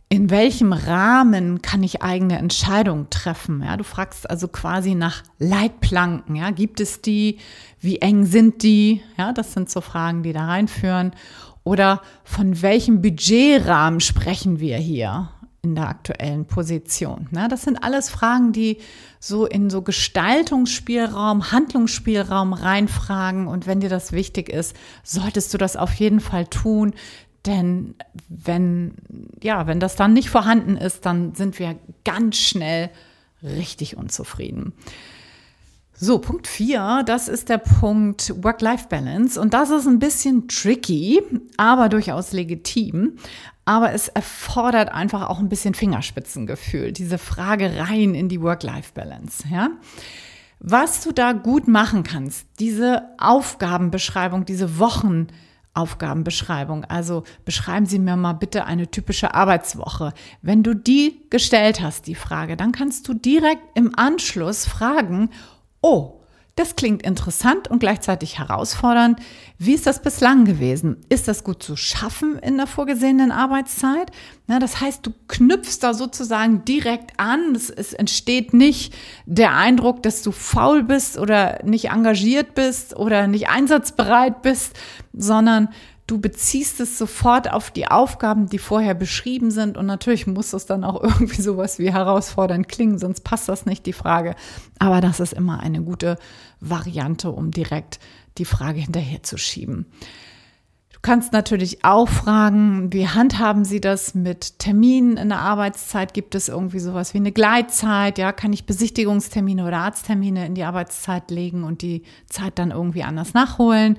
in 0.08 0.30
welchem 0.30 0.72
Rahmen 0.72 1.60
kann 1.60 1.82
ich 1.82 2.02
eigene 2.02 2.38
Entscheidungen 2.38 3.10
treffen? 3.10 3.62
Ja, 3.62 3.76
du 3.76 3.84
fragst 3.84 4.28
also 4.28 4.48
quasi 4.48 4.94
nach 4.94 5.22
Leitplanken. 5.38 6.36
Ja, 6.36 6.50
gibt 6.50 6.80
es 6.80 7.02
die? 7.02 7.38
Wie 7.80 7.98
eng 7.98 8.24
sind 8.24 8.62
die? 8.62 9.02
Ja, 9.18 9.32
das 9.32 9.52
sind 9.52 9.68
so 9.68 9.82
Fragen, 9.82 10.22
die 10.22 10.32
da 10.32 10.46
reinführen. 10.46 11.12
Oder 11.64 12.00
von 12.24 12.62
welchem 12.62 13.02
Budgetrahmen 13.02 14.00
sprechen 14.00 14.58
wir 14.58 14.78
hier? 14.78 15.28
In 15.68 15.74
der 15.74 15.88
aktuellen 15.88 16.46
Position? 16.46 17.28
Na, 17.30 17.48
das 17.48 17.62
sind 17.62 17.82
alles 17.82 18.08
Fragen, 18.08 18.52
die 18.52 18.78
so 19.20 19.46
in 19.46 19.70
so 19.70 19.82
Gestaltungsspielraum, 19.82 21.52
Handlungsspielraum 21.52 22.52
reinfragen. 22.52 23.46
Und 23.46 23.66
wenn 23.66 23.80
dir 23.80 23.88
das 23.88 24.12
wichtig 24.12 24.48
ist, 24.48 24.74
solltest 25.02 25.52
du 25.52 25.58
das 25.58 25.76
auf 25.76 25.94
jeden 25.94 26.20
Fall 26.20 26.46
tun. 26.46 26.94
Denn 27.46 27.94
wenn, 28.28 28.94
ja, 29.42 29.66
wenn 29.66 29.80
das 29.80 29.96
dann 29.96 30.12
nicht 30.12 30.30
vorhanden 30.30 30.76
ist, 30.76 31.06
dann 31.06 31.34
sind 31.34 31.58
wir 31.58 31.76
ganz 32.04 32.36
schnell 32.36 32.90
richtig 33.42 33.96
unzufrieden. 33.96 34.72
So, 36.00 36.20
Punkt 36.20 36.46
4, 36.46 37.02
das 37.06 37.26
ist 37.26 37.48
der 37.48 37.58
Punkt 37.58 38.32
Work-Life-Balance. 38.44 39.40
Und 39.40 39.52
das 39.52 39.70
ist 39.70 39.86
ein 39.86 39.98
bisschen 39.98 40.46
tricky, 40.46 41.20
aber 41.56 41.88
durchaus 41.88 42.32
legitim. 42.32 43.16
Aber 43.68 43.92
es 43.92 44.08
erfordert 44.08 44.90
einfach 44.90 45.28
auch 45.28 45.40
ein 45.40 45.50
bisschen 45.50 45.74
Fingerspitzengefühl, 45.74 46.90
diese 46.90 47.18
Frage 47.18 47.78
rein 47.78 48.14
in 48.14 48.30
die 48.30 48.40
Work-Life-Balance. 48.40 49.44
Ja? 49.52 49.68
Was 50.58 51.04
du 51.04 51.12
da 51.12 51.32
gut 51.32 51.68
machen 51.68 52.02
kannst, 52.02 52.46
diese 52.60 53.02
Aufgabenbeschreibung, 53.18 54.46
diese 54.46 54.78
Wochen, 54.78 55.26
Aufgabenbeschreibung. 55.74 56.86
Also 56.86 57.24
beschreiben 57.44 57.84
Sie 57.84 57.98
mir 57.98 58.16
mal 58.16 58.32
bitte 58.32 58.64
eine 58.64 58.90
typische 58.90 59.34
Arbeitswoche. 59.34 60.14
Wenn 60.40 60.62
du 60.62 60.74
die 60.74 61.20
gestellt 61.28 61.82
hast, 61.82 62.06
die 62.06 62.14
Frage, 62.14 62.56
dann 62.56 62.72
kannst 62.72 63.06
du 63.06 63.12
direkt 63.12 63.64
im 63.74 63.92
Anschluss 63.94 64.64
fragen, 64.64 65.28
oh, 65.82 66.17
das 66.58 66.76
klingt 66.76 67.02
interessant 67.02 67.68
und 67.68 67.78
gleichzeitig 67.78 68.38
herausfordernd. 68.38 69.20
Wie 69.58 69.74
ist 69.74 69.86
das 69.86 70.02
bislang 70.02 70.44
gewesen? 70.44 70.96
Ist 71.08 71.28
das 71.28 71.44
gut 71.44 71.62
zu 71.62 71.76
schaffen 71.76 72.38
in 72.38 72.56
der 72.56 72.66
vorgesehenen 72.66 73.30
Arbeitszeit? 73.30 74.10
Na, 74.46 74.58
das 74.58 74.80
heißt, 74.80 75.06
du 75.06 75.12
knüpfst 75.28 75.78
da 75.80 75.94
sozusagen 75.94 76.64
direkt 76.64 77.12
an. 77.18 77.54
Es, 77.54 77.70
es 77.70 77.92
entsteht 77.92 78.54
nicht 78.54 78.94
der 79.26 79.54
Eindruck, 79.54 80.02
dass 80.02 80.22
du 80.22 80.32
faul 80.32 80.82
bist 80.82 81.18
oder 81.18 81.60
nicht 81.64 81.90
engagiert 81.90 82.54
bist 82.54 82.96
oder 82.96 83.28
nicht 83.28 83.48
einsatzbereit 83.48 84.42
bist, 84.42 84.76
sondern 85.12 85.68
du 86.08 86.18
beziehst 86.18 86.80
es 86.80 86.98
sofort 86.98 87.52
auf 87.52 87.70
die 87.70 87.86
Aufgaben, 87.86 88.48
die 88.48 88.58
vorher 88.58 88.94
beschrieben 88.94 89.52
sind. 89.52 89.76
Und 89.76 89.86
natürlich 89.86 90.26
muss 90.26 90.52
es 90.52 90.66
dann 90.66 90.82
auch 90.82 91.00
irgendwie 91.02 91.40
sowas 91.40 91.78
wie 91.78 91.92
herausfordernd 91.92 92.68
klingen, 92.68 92.98
sonst 92.98 93.20
passt 93.20 93.48
das 93.48 93.66
nicht, 93.66 93.86
die 93.86 93.92
Frage. 93.92 94.34
Aber 94.80 95.00
das 95.00 95.20
ist 95.20 95.34
immer 95.34 95.60
eine 95.60 95.82
gute 95.82 96.18
Variante, 96.60 97.30
um 97.30 97.52
direkt 97.52 98.00
die 98.38 98.46
Frage 98.46 98.80
hinterherzuschieben. 98.80 99.86
Du 100.92 100.98
kannst 101.02 101.32
natürlich 101.32 101.84
auch 101.84 102.08
fragen, 102.08 102.92
wie 102.92 103.06
handhaben 103.06 103.64
Sie 103.64 103.80
das 103.80 104.16
mit 104.16 104.58
Terminen 104.58 105.16
in 105.16 105.28
der 105.28 105.38
Arbeitszeit? 105.38 106.12
Gibt 106.12 106.34
es 106.34 106.48
irgendwie 106.48 106.80
sowas 106.80 107.14
wie 107.14 107.18
eine 107.18 107.30
Gleitzeit? 107.30 108.18
Ja, 108.18 108.32
kann 108.32 108.52
ich 108.52 108.66
Besichtigungstermine 108.66 109.64
oder 109.64 109.78
Arzttermine 109.78 110.44
in 110.46 110.56
die 110.56 110.64
Arbeitszeit 110.64 111.30
legen 111.30 111.62
und 111.62 111.82
die 111.82 112.02
Zeit 112.28 112.58
dann 112.58 112.72
irgendwie 112.72 113.04
anders 113.04 113.32
nachholen? 113.32 113.96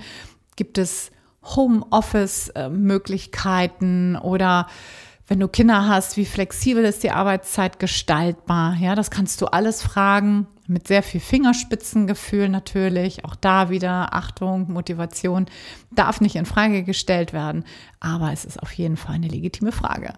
Gibt 0.58 0.78
es 0.78 1.12
Homeoffice-Möglichkeiten 1.56 4.16
oder 4.16 4.68
wenn 5.28 5.40
du 5.40 5.48
Kinder 5.48 5.88
hast, 5.88 6.18
wie 6.18 6.26
flexibel 6.26 6.84
ist 6.84 7.04
die 7.04 7.12
Arbeitszeit 7.12 7.78
gestaltbar? 7.78 8.76
Ja, 8.80 8.96
das 8.96 9.12
kannst 9.12 9.40
du 9.42 9.46
alles 9.46 9.84
fragen 9.84 10.48
mit 10.66 10.88
sehr 10.88 11.04
viel 11.04 11.20
Fingerspitzengefühl 11.20 12.50
natürlich. 12.50 13.26
Auch 13.26 13.36
da 13.36 13.70
wieder 13.70 14.14
Achtung, 14.14 14.72
Motivation 14.72 15.46
darf 15.92 16.22
nicht 16.22 16.36
in 16.36 16.46
Frage 16.46 16.84
gestellt 16.84 17.34
werden, 17.34 17.64
aber 18.00 18.32
es 18.34 18.46
ist 18.46 18.62
auf 18.62 18.72
jeden 18.74 18.98
Fall 18.98 19.16
eine 19.16 19.28
legitime 19.28 19.72
Frage. 19.72 20.14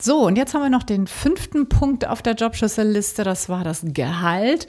So, 0.00 0.26
und 0.26 0.36
jetzt 0.36 0.54
haben 0.54 0.62
wir 0.62 0.70
noch 0.70 0.84
den 0.84 1.06
fünften 1.06 1.68
Punkt 1.68 2.06
auf 2.06 2.22
der 2.22 2.34
Jobschlüsselliste, 2.34 3.24
das 3.24 3.50
war 3.50 3.64
das 3.64 3.82
Gehalt. 3.84 4.66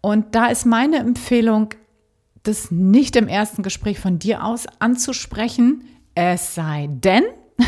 Und 0.00 0.34
da 0.34 0.46
ist 0.46 0.64
meine 0.64 0.98
Empfehlung, 0.98 1.74
das 2.42 2.70
nicht 2.70 3.16
im 3.16 3.28
ersten 3.28 3.62
Gespräch 3.62 3.98
von 3.98 4.18
dir 4.18 4.44
aus 4.44 4.66
anzusprechen, 4.78 5.84
es 6.14 6.54
sei 6.54 6.88
denn, 6.90 7.24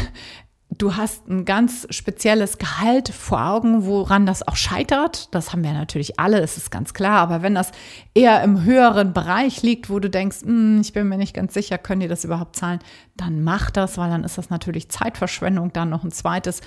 du 0.71 0.97
hast 0.97 1.29
ein 1.29 1.45
ganz 1.45 1.87
spezielles 1.91 2.59
Gehalt 2.59 3.11
vor 3.11 3.45
Augen, 3.45 3.85
woran 3.85 4.27
das 4.27 4.47
auch 4.47 4.57
scheitert. 4.57 5.33
Das 5.35 5.53
haben 5.53 5.63
wir 5.63 5.73
natürlich 5.73 6.19
alle, 6.19 6.41
das 6.41 6.57
ist 6.57 6.71
ganz 6.71 6.95
klar. 6.95 7.19
Aber 7.19 7.43
wenn 7.43 7.55
das 7.55 7.73
eher 8.15 8.43
im 8.43 8.65
höheren 8.65 9.13
Bereich 9.13 9.63
liegt, 9.63 9.91
wo 9.91 9.99
du 9.99 10.09
denkst, 10.09 10.43
hm, 10.43 10.81
ich 10.81 10.93
bin 10.93 11.09
mir 11.09 11.19
nicht 11.19 11.35
ganz 11.35 11.55
sicher, 11.55 11.79
können 11.79 12.01
die 12.01 12.09
das 12.09 12.25
überhaupt 12.25 12.57
zahlen, 12.57 12.81
dann 13.17 13.45
mach 13.45 13.71
das, 13.71 13.99
weil 13.99 14.11
dann 14.11 14.25
ist 14.25 14.39
das 14.39 14.51
natürlich 14.51 14.89
Zeitverschwendung, 14.89 15.73
dann 15.73 15.91
noch 15.91 16.05
ein 16.05 16.11
zweites 16.11 16.63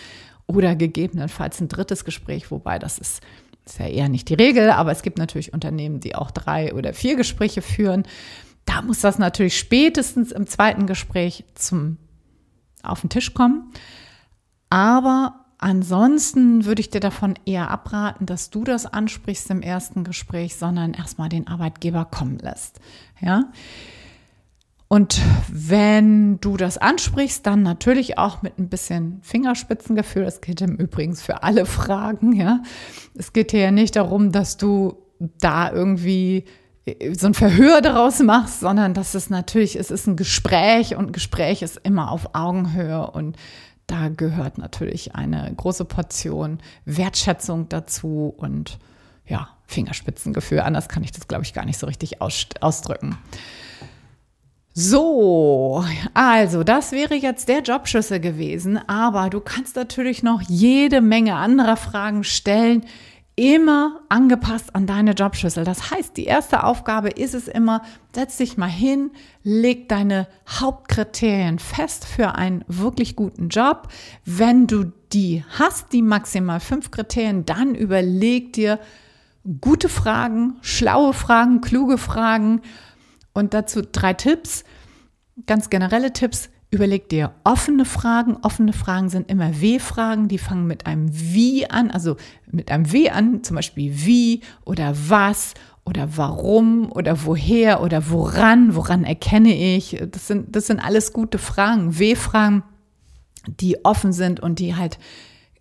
oder 0.48 0.76
gegebenenfalls 0.76 1.60
ein 1.60 1.68
drittes 1.68 2.06
Gespräch, 2.06 2.52
wobei 2.52 2.78
das 2.78 3.00
ist 3.00 3.22
ist 3.66 3.80
ja 3.80 3.88
eher 3.88 4.10
nicht 4.10 4.30
die 4.30 4.36
Regel, 4.36 4.70
aber 4.70 4.92
es 4.92 5.02
gibt 5.02 5.18
natürlich 5.18 5.54
Unternehmen, 5.54 6.00
die 6.00 6.16
auch 6.16 6.32
drei 6.32 6.74
oder 6.74 6.94
vier 6.94 7.16
Gespräche 7.16 7.62
führen. 7.62 8.04
Da 8.66 8.82
muss 8.82 9.00
das 9.02 9.18
natürlich 9.20 9.58
spätestens 9.58 10.32
im 10.32 10.48
zweiten 10.48 10.88
Gespräch 10.88 11.46
zum 11.56 11.98
auf 12.84 13.02
den 13.02 13.10
Tisch 13.10 13.34
kommen. 13.34 13.72
Aber 14.70 15.46
ansonsten 15.58 16.66
würde 16.66 16.82
ich 16.82 16.90
dir 16.90 17.00
davon 17.00 17.36
eher 17.46 17.72
abraten, 17.72 18.26
dass 18.26 18.50
du 18.50 18.64
das 18.64 18.86
ansprichst 18.86 19.50
im 19.50 19.62
ersten 19.62 20.04
Gespräch, 20.04 20.56
sondern 20.56 20.94
erstmal 20.94 21.30
den 21.30 21.48
Arbeitgeber 21.48 22.06
kommen 22.06 22.38
lässt. 22.40 22.80
Ja. 23.22 23.46
Und 24.88 25.20
wenn 25.52 26.40
du 26.42 26.58
das 26.58 26.78
ansprichst, 26.78 27.46
dann 27.46 27.64
natürlich 27.64 28.18
auch 28.18 28.42
mit 28.44 28.60
ein 28.60 28.70
bisschen 28.70 29.20
Fingerspitzengefühl. 29.24 30.26
Das 30.26 30.42
gilt 30.42 30.62
im 30.62 30.76
Übrigen 30.76 31.16
für 31.16 31.44
alle 31.44 31.66
Fragen, 31.66 32.34
ja. 32.34 32.62
Es 33.16 33.34
geht 33.34 33.52
hier 33.52 33.62
ja 33.62 33.72
nicht 33.72 33.96
darum, 33.96 34.32
dass 34.32 34.58
du 34.58 34.98
da 35.40 35.72
irgendwie 35.72 36.46
so 37.14 37.26
ein 37.28 37.34
Verhör 37.34 37.82
daraus 37.82 38.20
machst, 38.20 38.60
sondern 38.60 38.94
dass 38.94 39.16
es 39.16 39.32
natürlich, 39.32 39.76
es 39.76 39.90
ist 39.90 40.06
ein 40.08 40.16
Gespräch 40.18 40.96
und 40.96 41.14
Gespräch 41.14 41.64
ist 41.64 41.78
immer 41.84 42.12
auf 42.12 42.36
Augenhöhe 42.36 43.10
und 43.10 43.38
da 43.88 44.10
gehört 44.10 44.58
natürlich 44.58 45.16
eine 45.16 45.52
große 45.56 45.86
Portion 45.86 46.60
Wertschätzung 46.86 47.70
dazu 47.70 48.34
und 48.38 48.78
ja, 49.28 49.50
Fingerspitzengefühl. 49.66 50.60
Anders 50.60 50.90
kann 50.90 51.04
ich 51.04 51.12
das, 51.12 51.28
glaube 51.28 51.44
ich, 51.44 51.54
gar 51.54 51.66
nicht 51.66 51.80
so 51.80 51.88
richtig 51.88 52.22
ausdrücken. 52.22 53.18
So, 54.78 55.86
also 56.14 56.66
das 56.66 56.92
wäre 56.92 57.16
jetzt 57.16 57.48
der 57.48 57.62
Jobschlüssel 57.62 58.20
gewesen, 58.20 58.78
aber 58.90 59.30
du 59.30 59.40
kannst 59.40 59.78
natürlich 59.78 60.22
noch 60.22 60.42
jede 60.42 61.00
Menge 61.00 61.36
anderer 61.36 61.78
Fragen 61.78 62.26
stellen, 62.26 62.86
immer 63.38 64.02
angepasst 64.10 64.76
an 64.76 64.86
deine 64.86 65.12
Jobschlüssel. 65.12 65.64
Das 65.64 65.92
heißt, 65.92 66.18
die 66.18 66.26
erste 66.26 66.66
Aufgabe 66.66 67.08
ist 67.08 67.34
es 67.34 67.48
immer, 67.48 67.84
setz 68.14 68.36
dich 68.36 68.58
mal 68.58 68.70
hin, 68.70 69.12
leg 69.44 69.88
deine 69.88 70.28
Hauptkriterien 70.46 71.58
fest 71.58 72.04
für 72.04 72.36
einen 72.36 72.66
wirklich 72.68 73.16
guten 73.16 73.48
Job. 73.48 73.88
Wenn 74.26 74.68
du 74.68 74.92
die 75.14 75.46
hast, 75.58 75.94
die 75.94 76.02
maximal 76.02 76.60
fünf 76.60 76.92
Kriterien, 76.92 77.46
dann 77.46 77.76
überleg 77.76 78.52
dir 78.52 78.80
gute 79.62 79.88
Fragen, 79.88 80.58
schlaue 80.60 81.14
Fragen, 81.14 81.62
kluge 81.62 81.98
Fragen, 81.98 82.62
und 83.36 83.54
dazu 83.54 83.82
drei 83.84 84.14
Tipps, 84.14 84.64
ganz 85.46 85.70
generelle 85.70 86.14
Tipps. 86.14 86.50
Überleg 86.72 87.10
dir 87.10 87.36
offene 87.44 87.86
Fragen. 87.86 88.38
Offene 88.42 88.74
Fragen 88.74 89.10
sind 89.10 89.30
immer 89.30 89.62
W-Fragen, 89.62 90.28
die 90.28 90.40
fangen 90.40 90.66
mit 90.66 90.88
einem 90.88 91.10
Wie 91.12 91.70
an, 91.70 91.92
also 91.92 92.18
mit 92.50 92.72
einem 92.72 92.92
W 92.92 93.10
an, 93.12 93.44
zum 93.44 93.56
Beispiel 93.56 93.94
wie 93.94 94.42
oder 94.66 94.94
was 95.08 95.54
oder 95.86 96.18
warum 96.18 96.92
oder 96.92 97.24
woher 97.24 97.82
oder 97.82 98.10
woran, 98.10 98.76
woran 98.76 99.04
erkenne 99.04 99.54
ich. 99.54 100.02
Das 100.12 100.28
sind, 100.28 100.56
das 100.56 100.68
sind 100.68 100.80
alles 100.80 101.14
gute 101.14 101.38
Fragen. 101.38 102.00
W-Fragen, 102.00 102.64
die 103.48 103.86
offen 103.86 104.12
sind 104.12 104.40
und 104.40 104.60
die 104.60 104.76
halt 104.76 104.98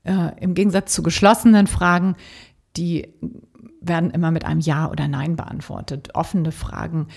äh, 0.04 0.30
im 0.40 0.54
Gegensatz 0.54 0.94
zu 0.94 1.02
geschlossenen 1.02 1.66
Fragen, 1.66 2.16
die 2.76 3.08
werden 3.80 4.10
immer 4.10 4.30
mit 4.30 4.44
einem 4.44 4.60
Ja 4.60 4.90
oder 4.90 5.08
Nein 5.08 5.36
beantwortet. 5.36 6.14
Offene 6.14 6.52
Fragen 6.52 7.08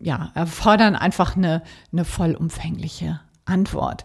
ja, 0.00 0.30
erfordern 0.34 0.96
einfach 0.96 1.36
eine, 1.36 1.62
eine 1.92 2.04
vollumfängliche 2.04 3.20
Antwort. 3.44 4.04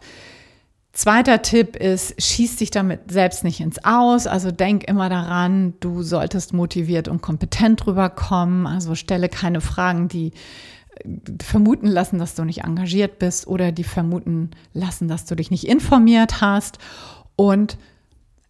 Zweiter 0.94 1.42
Tipp 1.42 1.76
ist, 1.76 2.22
schieß 2.22 2.58
dich 2.58 2.70
damit 2.70 3.12
selbst 3.12 3.44
nicht 3.44 3.60
ins 3.60 3.84
Aus. 3.84 4.28
Also 4.28 4.52
denk 4.52 4.84
immer 4.84 5.10
daran, 5.10 5.74
du 5.80 6.04
solltest 6.04 6.54
motiviert 6.54 7.08
und 7.08 7.22
kompetent 7.22 7.88
rüberkommen. 7.88 8.68
Also 8.68 8.94
stelle 8.94 9.28
keine 9.28 9.60
Fragen, 9.60 10.08
die 10.08 10.34
vermuten 11.42 11.88
lassen, 11.88 12.20
dass 12.20 12.36
du 12.36 12.44
nicht 12.44 12.64
engagiert 12.64 13.18
bist 13.20 13.48
oder 13.48 13.72
die 13.72 13.84
vermuten 13.84 14.52
lassen, 14.74 15.08
dass 15.08 15.26
du 15.26 15.36
dich 15.36 15.50
nicht 15.50 15.68
informiert 15.68 16.42
hast. 16.42 16.78
Und 17.36 17.78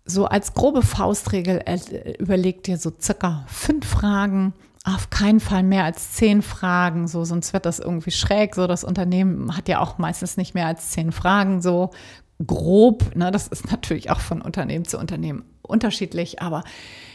so 0.05 0.25
als 0.25 0.53
grobe 0.53 0.81
Faustregel 0.81 1.61
äh, 1.65 2.17
überleg 2.19 2.63
dir 2.63 2.77
so 2.77 2.91
circa 2.99 3.45
fünf 3.47 3.87
Fragen, 3.87 4.53
auf 4.83 5.09
keinen 5.09 5.39
Fall 5.39 5.63
mehr 5.63 5.85
als 5.85 6.11
zehn 6.11 6.41
Fragen, 6.41 7.07
so, 7.07 7.23
sonst 7.23 7.53
wird 7.53 7.65
das 7.65 7.79
irgendwie 7.79 8.11
schräg. 8.11 8.53
So, 8.53 8.67
das 8.67 8.83
Unternehmen 8.83 9.55
hat 9.55 9.69
ja 9.69 9.79
auch 9.79 9.97
meistens 9.97 10.35
nicht 10.35 10.53
mehr 10.53 10.67
als 10.67 10.89
zehn 10.89 11.11
Fragen, 11.13 11.61
so 11.61 11.91
grob. 12.45 13.15
Ne? 13.15 13.31
Das 13.31 13.47
ist 13.47 13.71
natürlich 13.71 14.11
auch 14.11 14.19
von 14.19 14.41
Unternehmen 14.41 14.85
zu 14.85 14.99
Unternehmen 14.99 15.45
unterschiedlich, 15.61 16.41
aber 16.41 16.63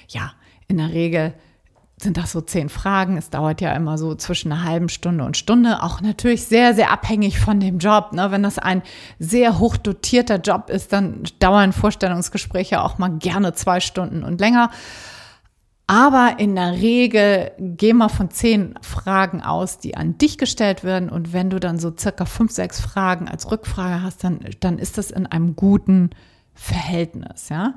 ja, 0.08 0.32
in 0.66 0.78
der 0.78 0.90
Regel 0.90 1.34
sind 2.00 2.16
das 2.16 2.32
so 2.32 2.40
zehn 2.40 2.68
Fragen. 2.68 3.16
Es 3.16 3.28
dauert 3.28 3.60
ja 3.60 3.72
immer 3.72 3.98
so 3.98 4.14
zwischen 4.14 4.52
einer 4.52 4.64
halben 4.64 4.88
Stunde 4.88 5.24
und 5.24 5.36
Stunde. 5.36 5.82
Auch 5.82 6.00
natürlich 6.00 6.44
sehr, 6.44 6.74
sehr 6.74 6.92
abhängig 6.92 7.40
von 7.40 7.60
dem 7.60 7.78
Job. 7.78 8.12
Ne? 8.12 8.30
Wenn 8.30 8.42
das 8.42 8.58
ein 8.58 8.82
sehr 9.18 9.58
hoch 9.58 9.76
dotierter 9.76 10.36
Job 10.36 10.70
ist, 10.70 10.92
dann 10.92 11.24
dauern 11.40 11.72
Vorstellungsgespräche 11.72 12.82
auch 12.82 12.98
mal 12.98 13.10
gerne 13.18 13.52
zwei 13.52 13.80
Stunden 13.80 14.22
und 14.22 14.40
länger. 14.40 14.70
Aber 15.90 16.34
in 16.36 16.54
der 16.54 16.72
Regel 16.72 17.50
geh 17.58 17.94
mal 17.94 18.10
von 18.10 18.30
zehn 18.30 18.74
Fragen 18.82 19.40
aus, 19.40 19.78
die 19.78 19.96
an 19.96 20.18
dich 20.18 20.36
gestellt 20.36 20.84
werden. 20.84 21.08
Und 21.08 21.32
wenn 21.32 21.48
du 21.48 21.58
dann 21.58 21.78
so 21.78 21.94
circa 21.98 22.26
fünf, 22.26 22.52
sechs 22.52 22.78
Fragen 22.78 23.26
als 23.26 23.50
Rückfrage 23.50 24.02
hast, 24.02 24.22
dann, 24.22 24.40
dann 24.60 24.78
ist 24.78 24.98
das 24.98 25.10
in 25.10 25.26
einem 25.26 25.56
guten 25.56 26.10
Verhältnis, 26.54 27.48
ja. 27.48 27.74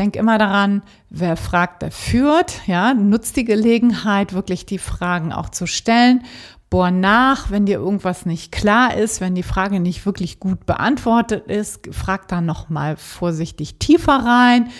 Denk 0.00 0.16
immer 0.16 0.38
daran, 0.38 0.82
wer 1.10 1.36
fragt, 1.36 1.82
der 1.82 1.92
führt, 1.92 2.66
ja. 2.66 2.92
Nutzt 2.92 3.36
die 3.36 3.44
Gelegenheit, 3.44 4.32
wirklich 4.32 4.66
die 4.66 4.78
Fragen 4.78 5.32
auch 5.32 5.48
zu 5.48 5.68
stellen. 5.68 6.24
Bohr 6.70 6.90
nach, 6.90 7.52
wenn 7.52 7.66
dir 7.66 7.78
irgendwas 7.78 8.26
nicht 8.26 8.50
klar 8.50 8.96
ist, 8.96 9.20
wenn 9.20 9.36
die 9.36 9.44
Frage 9.44 9.78
nicht 9.78 10.04
wirklich 10.06 10.40
gut 10.40 10.66
beantwortet 10.66 11.46
ist, 11.46 11.86
frag 11.94 12.26
dann 12.26 12.46
nochmal 12.46 12.96
vorsichtig 12.96 13.78
tiefer 13.78 14.24
rein 14.24 14.70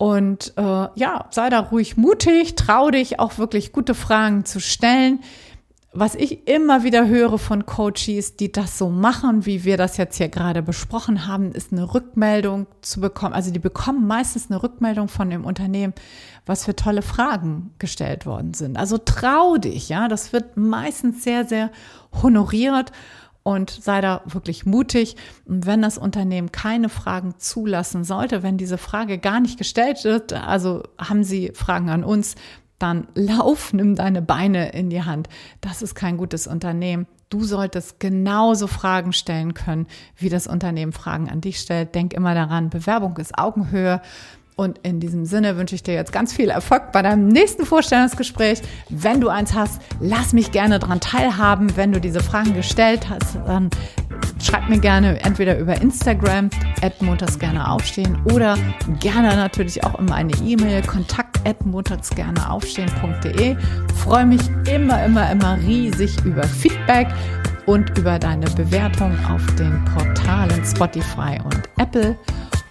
und 0.00 0.54
äh, 0.56 0.62
ja, 0.94 1.26
sei 1.28 1.50
da 1.50 1.60
ruhig 1.60 1.98
mutig, 1.98 2.54
trau 2.54 2.90
dich 2.90 3.20
auch 3.20 3.36
wirklich 3.36 3.70
gute 3.70 3.94
Fragen 3.94 4.46
zu 4.46 4.58
stellen. 4.58 5.20
Was 5.92 6.14
ich 6.14 6.48
immer 6.48 6.84
wieder 6.84 7.06
höre 7.06 7.36
von 7.36 7.66
Coaches, 7.66 8.34
die 8.36 8.50
das 8.50 8.78
so 8.78 8.88
machen, 8.88 9.44
wie 9.44 9.64
wir 9.64 9.76
das 9.76 9.98
jetzt 9.98 10.16
hier 10.16 10.30
gerade 10.30 10.62
besprochen 10.62 11.26
haben, 11.26 11.52
ist 11.52 11.70
eine 11.70 11.92
Rückmeldung 11.92 12.66
zu 12.80 13.02
bekommen. 13.02 13.34
Also 13.34 13.50
die 13.50 13.58
bekommen 13.58 14.06
meistens 14.06 14.50
eine 14.50 14.62
Rückmeldung 14.62 15.08
von 15.08 15.28
dem 15.28 15.44
Unternehmen, 15.44 15.92
was 16.46 16.64
für 16.64 16.74
tolle 16.74 17.02
Fragen 17.02 17.74
gestellt 17.78 18.24
worden 18.24 18.54
sind. 18.54 18.78
Also 18.78 18.96
trau 18.96 19.58
dich, 19.58 19.90
ja, 19.90 20.08
das 20.08 20.32
wird 20.32 20.56
meistens 20.56 21.24
sehr, 21.24 21.44
sehr 21.44 21.70
honoriert 22.22 22.90
und 23.42 23.70
sei 23.70 24.00
da 24.00 24.22
wirklich 24.26 24.66
mutig. 24.66 25.16
Und 25.46 25.66
wenn 25.66 25.82
das 25.82 25.98
Unternehmen 25.98 26.52
keine 26.52 26.88
Fragen 26.88 27.34
zulassen 27.38 28.04
sollte, 28.04 28.42
wenn 28.42 28.56
diese 28.56 28.78
Frage 28.78 29.18
gar 29.18 29.40
nicht 29.40 29.58
gestellt 29.58 30.04
wird, 30.04 30.32
also 30.32 30.82
haben 30.98 31.24
Sie 31.24 31.52
Fragen 31.54 31.90
an 31.90 32.04
uns, 32.04 32.36
dann 32.78 33.08
lauf, 33.14 33.72
nimm 33.72 33.94
deine 33.94 34.22
Beine 34.22 34.70
in 34.70 34.90
die 34.90 35.02
Hand. 35.02 35.28
Das 35.60 35.82
ist 35.82 35.94
kein 35.94 36.16
gutes 36.16 36.46
Unternehmen. 36.46 37.06
Du 37.28 37.44
solltest 37.44 38.00
genauso 38.00 38.66
Fragen 38.66 39.12
stellen 39.12 39.54
können, 39.54 39.86
wie 40.16 40.30
das 40.30 40.46
Unternehmen 40.46 40.92
Fragen 40.92 41.28
an 41.30 41.40
dich 41.40 41.60
stellt. 41.60 41.94
Denk 41.94 42.14
immer 42.14 42.34
daran, 42.34 42.70
Bewerbung 42.70 43.16
ist 43.18 43.38
Augenhöhe. 43.38 44.00
Und 44.60 44.76
in 44.82 45.00
diesem 45.00 45.24
Sinne 45.24 45.56
wünsche 45.56 45.74
ich 45.74 45.82
dir 45.82 45.94
jetzt 45.94 46.12
ganz 46.12 46.34
viel 46.34 46.50
Erfolg 46.50 46.92
bei 46.92 47.00
deinem 47.00 47.28
nächsten 47.28 47.64
Vorstellungsgespräch. 47.64 48.60
Wenn 48.90 49.18
du 49.22 49.30
eins 49.30 49.54
hast, 49.54 49.80
lass 50.00 50.34
mich 50.34 50.52
gerne 50.52 50.78
daran 50.78 51.00
teilhaben. 51.00 51.78
Wenn 51.78 51.92
du 51.92 51.98
diese 51.98 52.20
Fragen 52.20 52.52
gestellt 52.52 53.08
hast, 53.08 53.36
dann 53.46 53.70
schreib 54.38 54.68
mir 54.68 54.78
gerne 54.78 55.18
entweder 55.24 55.58
über 55.58 55.80
Instagram, 55.80 56.50
montags 57.00 57.38
gerne 57.38 57.70
aufstehen 57.70 58.18
oder 58.34 58.58
gerne 58.98 59.28
natürlich 59.28 59.82
auch 59.82 59.98
in 59.98 60.04
meine 60.04 60.34
E-Mail, 60.44 60.82
kontakt 60.82 61.38
aufstehen.de. 62.50 63.56
Freue 63.96 64.26
mich 64.26 64.42
immer, 64.70 65.02
immer, 65.06 65.32
immer 65.32 65.56
riesig 65.66 66.22
über 66.26 66.42
Feedback 66.42 67.08
und 67.64 67.96
über 67.98 68.18
deine 68.18 68.44
Bewertung 68.50 69.16
auf 69.24 69.40
den 69.54 69.82
Portalen 69.86 70.62
Spotify 70.66 71.38
und 71.42 71.62
Apple. 71.78 72.14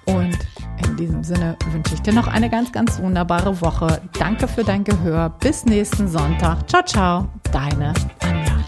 Und 0.05 0.37
in 0.85 0.95
diesem 0.97 1.23
Sinne 1.23 1.57
wünsche 1.71 1.93
ich 1.93 2.01
dir 2.01 2.13
noch 2.13 2.27
eine 2.27 2.49
ganz, 2.49 2.71
ganz 2.71 2.99
wunderbare 2.99 3.61
Woche. 3.61 4.01
Danke 4.17 4.47
für 4.47 4.63
dein 4.63 4.83
Gehör. 4.83 5.29
Bis 5.39 5.65
nächsten 5.65 6.07
Sonntag. 6.07 6.67
Ciao, 6.69 6.83
ciao. 6.83 7.27
Deine 7.51 7.93
Anna. 8.21 8.65